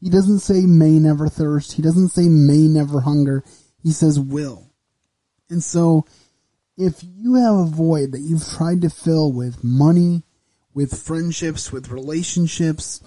He 0.00 0.10
doesn't 0.10 0.40
say 0.40 0.66
may 0.66 0.98
never 0.98 1.28
thirst. 1.28 1.72
He 1.72 1.82
doesn't 1.82 2.10
say 2.10 2.28
may 2.28 2.68
never 2.68 3.00
hunger. 3.00 3.44
He 3.82 3.92
says 3.92 4.20
will. 4.20 4.70
And 5.48 5.62
so 5.62 6.06
if 6.76 7.02
you 7.02 7.34
have 7.34 7.54
a 7.54 7.64
void 7.64 8.12
that 8.12 8.20
you've 8.20 8.46
tried 8.46 8.82
to 8.82 8.90
fill 8.90 9.32
with 9.32 9.64
money, 9.64 10.22
with 10.74 11.02
friendships, 11.02 11.72
with 11.72 11.90
relationships, 11.90 13.00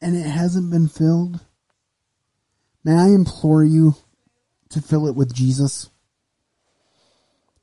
and 0.00 0.16
it 0.16 0.26
hasn't 0.26 0.70
been 0.70 0.88
filled, 0.88 1.40
may 2.82 2.94
I 2.94 3.08
implore 3.08 3.64
you 3.64 3.96
to 4.70 4.80
fill 4.80 5.06
it 5.06 5.14
with 5.14 5.34
Jesus? 5.34 5.90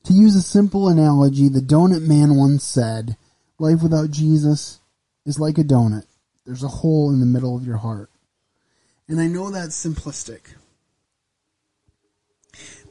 To 0.05 0.13
use 0.13 0.35
a 0.35 0.41
simple 0.41 0.89
analogy, 0.89 1.49
the 1.49 1.61
donut 1.61 2.05
man 2.05 2.35
once 2.35 2.63
said, 2.63 3.17
life 3.57 3.81
without 3.81 4.11
Jesus 4.11 4.79
is 5.25 5.39
like 5.39 5.57
a 5.57 5.63
donut. 5.63 6.05
There's 6.45 6.63
a 6.63 6.67
hole 6.67 7.11
in 7.11 7.19
the 7.19 7.25
middle 7.25 7.55
of 7.55 7.65
your 7.65 7.77
heart. 7.77 8.09
And 9.07 9.19
I 9.19 9.27
know 9.27 9.49
that's 9.49 9.85
simplistic. 9.85 10.41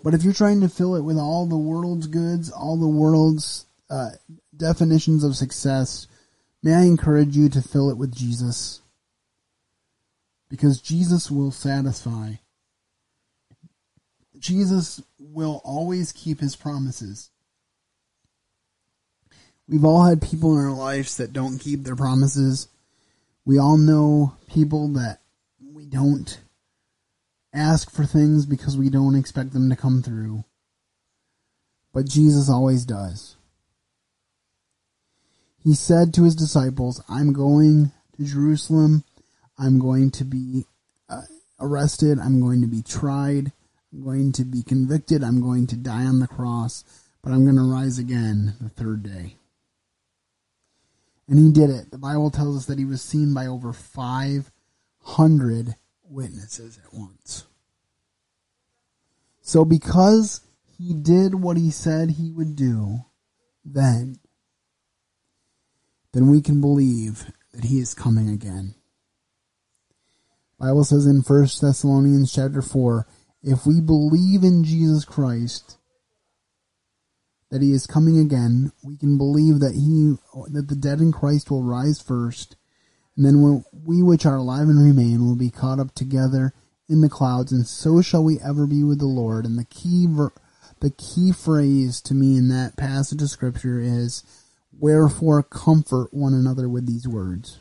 But 0.03 0.15
if 0.15 0.25
you're 0.25 0.33
trying 0.33 0.61
to 0.62 0.69
fill 0.69 0.97
it 0.97 1.03
with 1.03 1.17
all 1.19 1.47
the 1.47 1.57
world's 1.57 2.07
goods, 2.07 2.51
all 2.51 2.77
the 2.77 2.88
world's 2.88 3.67
uh, 3.88 4.11
definitions 4.57 5.23
of 5.23 5.37
success, 5.37 6.07
may 6.62 6.75
I 6.75 6.83
encourage 6.83 7.37
you 7.37 7.49
to 7.51 7.62
fill 7.62 7.91
it 7.91 7.97
with 7.97 8.15
Jesus. 8.15 8.81
Because 10.49 10.81
Jesus 10.81 11.31
will 11.31 11.51
satisfy. 11.51 12.35
Jesus 14.38 15.01
will 15.19 15.62
always 15.65 16.12
keep 16.12 16.41
his 16.41 16.57
promises. 16.57 17.31
We've 19.69 19.85
all 19.85 20.05
had 20.05 20.21
people 20.21 20.59
in 20.59 20.65
our 20.65 20.73
lives 20.73 21.17
that 21.17 21.33
don't 21.33 21.59
keep 21.59 21.85
their 21.85 21.97
promises. 21.97 22.69
We 23.44 23.59
all 23.59 23.76
know 23.76 24.37
people 24.46 24.88
that 24.94 25.20
we 25.72 25.87
don't 25.87 26.40
ask 27.52 27.90
for 27.90 28.05
things 28.05 28.46
because 28.46 28.76
we 28.76 28.88
don't 28.88 29.16
expect 29.16 29.52
them 29.52 29.68
to 29.70 29.76
come 29.76 30.02
through. 30.02 30.44
But 31.92 32.07
Jesus 32.07 32.48
always 32.48 32.85
does 32.85 33.37
he 35.62 35.74
said 35.74 36.12
to 36.14 36.24
his 36.24 36.35
disciples, 36.35 37.02
I'm 37.09 37.33
going 37.33 37.92
to 38.16 38.24
Jerusalem. 38.24 39.05
I'm 39.59 39.78
going 39.78 40.11
to 40.12 40.24
be 40.24 40.66
uh, 41.09 41.22
arrested. 41.61 42.18
I'm 42.18 42.40
going 42.40 42.62
to 42.62 42.66
be 42.66 42.83
tried. 42.83 43.52
I'm 43.92 44.05
going 44.05 44.33
to 44.33 44.44
be 44.44 44.62
convicted. 44.62 45.22
I'm 45.22 45.40
going 45.40 45.66
to 45.68 45.76
die 45.76 46.05
on 46.05 46.18
the 46.18 46.26
cross, 46.26 46.85
but 47.22 47.33
I'm 47.33 47.44
going 47.44 47.57
to 47.57 47.62
rise 47.62 47.98
again 47.98 48.55
the 48.61 48.70
third 48.70 49.02
day. 49.05 49.37
And 51.33 51.40
he 51.40 51.51
did 51.51 51.71
it. 51.71 51.90
The 51.90 51.97
Bible 51.97 52.31
tells 52.31 52.59
us 52.59 52.66
that 52.66 52.79
he 52.79 52.85
was 52.85 53.01
seen 53.01 53.33
by 53.33 53.47
over 53.47 53.73
500 53.73 55.77
witnesses 56.05 56.79
at 56.85 56.92
once. 56.92 57.47
So 59.40 59.64
because 59.64 60.42
he 60.77 60.92
did 60.92 61.37
what 61.37 61.57
he 61.57 61.71
said 61.71 62.11
he 62.11 62.31
would 62.33 62.55
do, 62.55 63.07
then 63.64 64.18
then 66.12 66.31
we 66.31 66.42
can 66.42 66.61
believe 66.61 67.33
that 67.55 67.64
he 67.64 67.79
is 67.79 67.95
coming 67.95 68.29
again. 68.29 68.75
Bible 70.61 70.85
says 70.85 71.06
in 71.06 71.23
1 71.23 71.48
Thessalonians 71.63 72.31
chapter 72.31 72.61
4, 72.61 73.06
if 73.42 73.65
we 73.65 73.81
believe 73.81 74.44
in 74.44 74.65
Jesus 74.65 75.06
Christ, 75.06 75.79
that 77.53 77.61
he 77.61 77.73
is 77.73 77.87
coming 77.87 78.19
again, 78.19 78.73
we 78.83 78.96
can 78.96 79.19
believe 79.19 79.61
that 79.61 79.75
he 79.75 80.17
that 80.53 80.69
the 80.69 80.75
dead 80.75 81.00
in 81.00 81.13
Christ 81.13 81.50
will 81.50 81.63
rise 81.63 82.00
first, 82.00 82.57
and 83.15 83.27
then 83.27 83.63
we 83.85 84.03
which 84.03 84.25
are 84.25 84.37
alive 84.37 84.71
and 84.71 84.83
remain 84.83 85.27
will 85.27 85.37
be 85.37 85.50
caught 85.50 85.79
up 85.79 85.94
together 85.94 86.55
in 86.88 87.03
the 87.03 87.11
clouds, 87.11 87.53
and 87.53 87.67
so 87.67 88.00
shall 88.00 88.25
we 88.25 88.40
ever 88.40 88.67
be 88.67 88.83
with 88.83 89.00
the 89.00 89.05
Lord. 89.07 89.44
And 89.44 89.59
the 89.59 89.67
key 89.67 90.07
ver- 90.09 90.33
the 90.81 90.92
key 90.92 91.31
phrase 91.31 92.00
to 92.03 92.15
me 92.15 92.38
in 92.38 92.48
that 92.48 92.79
passage 92.79 93.21
of 93.21 93.29
scripture 93.29 93.79
is 93.79 94.25
Wherefore 94.73 95.42
comfort 95.42 96.09
one 96.15 96.33
another 96.33 96.71
with 96.71 96.87
these 96.87 97.07
words. 97.07 97.61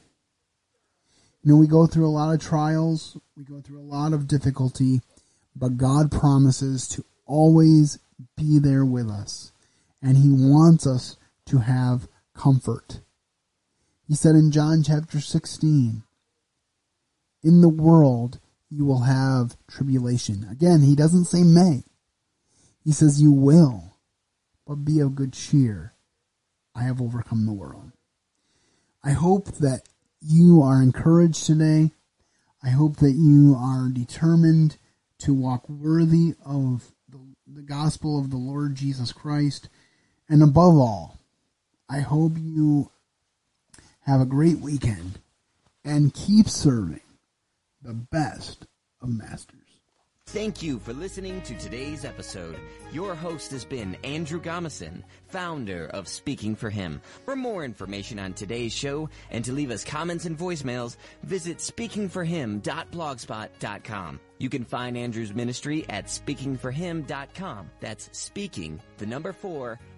You 1.44 1.52
know, 1.52 1.58
we 1.58 1.68
go 1.68 1.86
through 1.86 2.08
a 2.08 2.16
lot 2.16 2.34
of 2.34 2.40
trials, 2.40 3.18
we 3.36 3.44
go 3.44 3.60
through 3.60 3.82
a 3.82 3.84
lot 3.84 4.14
of 4.14 4.26
difficulty, 4.26 5.02
but 5.54 5.76
God 5.76 6.12
promises 6.12 6.88
to 6.90 7.04
always 7.26 8.00
be 8.38 8.58
there 8.58 8.86
with 8.86 9.10
us. 9.10 9.52
And 10.02 10.18
He 10.18 10.30
wants 10.30 10.88
us 10.88 11.18
to 11.48 11.60
have 11.60 12.08
comfort. 12.36 13.02
He 14.08 14.16
said 14.16 14.36
in 14.36 14.52
John 14.52 14.84
chapter 14.84 15.20
16, 15.20 16.04
In 17.44 17.62
the 17.62 17.70
world 17.70 18.40
you 18.70 18.86
will 18.86 19.02
have 19.02 19.58
tribulation. 19.68 20.48
Again, 20.50 20.82
He 20.82 20.96
doesn't 20.96 21.26
say 21.26 21.44
may. 21.44 21.84
He 22.84 22.92
says 22.92 23.22
you 23.22 23.32
will, 23.32 23.98
but 24.66 24.86
be 24.86 25.00
of 25.00 25.16
good 25.16 25.34
cheer 25.34 25.94
I 26.74 26.84
have 26.84 27.02
overcome 27.02 27.46
the 27.46 27.54
world. 27.54 27.92
I 29.04 29.12
hope 29.12 29.48
that 29.58 29.84
you 30.22 30.62
are 30.62 30.82
encouraged 30.82 31.46
today. 31.46 31.92
I 32.64 32.70
hope 32.70 32.98
that 32.98 33.12
you 33.12 33.56
are 33.58 33.90
determined 33.90 34.78
to 35.20 35.34
walk 35.34 35.68
worthy 35.68 36.36
of 36.46 36.92
the, 37.10 37.20
the 37.48 37.62
gospel 37.62 38.20
of 38.20 38.30
the 38.30 38.38
Lord 38.38 38.76
Jesus 38.76 39.12
Christ. 39.12 39.70
And 40.32 40.42
above 40.42 40.78
all, 40.78 41.20
I 41.90 42.00
hope 42.00 42.32
you 42.38 42.90
have 44.06 44.22
a 44.22 44.26
great 44.26 44.60
weekend 44.60 45.20
and 45.84 46.14
keep 46.14 46.48
serving 46.48 47.02
the 47.82 47.94
best 47.94 48.66
of 49.02 49.10
masters. 49.10 49.58
Thank 50.28 50.64
you 50.64 50.80
for 50.80 50.94
listening 50.94 51.42
to 51.42 51.58
today's 51.58 52.06
episode. 52.06 52.58
Your 52.94 53.14
host 53.14 53.52
has 53.52 53.66
been 53.66 53.98
Andrew 54.06 54.40
Gomison, 54.40 55.04
founder 55.28 55.88
of 55.88 56.08
Speaking 56.08 56.56
for 56.56 56.70
Him. 56.70 57.02
For 57.26 57.36
more 57.36 57.66
information 57.66 58.18
on 58.18 58.32
today's 58.32 58.72
show 58.72 59.10
and 59.32 59.44
to 59.44 59.52
leave 59.52 59.72
us 59.72 59.84
comments 59.84 60.24
and 60.24 60.40
voicemails, 60.40 60.96
visit 61.24 61.58
speakingforhim.blogspot.com. 61.58 64.20
You 64.38 64.50
can 64.50 64.64
find 64.64 64.98
Andrew's 64.98 65.34
ministry 65.34 65.86
at 65.90 66.06
speaking4him.com. 66.06 67.70
That's 67.82 68.10
speaking, 68.18 68.80
the 68.98 69.06
number 69.06 69.34
four, 69.34 69.78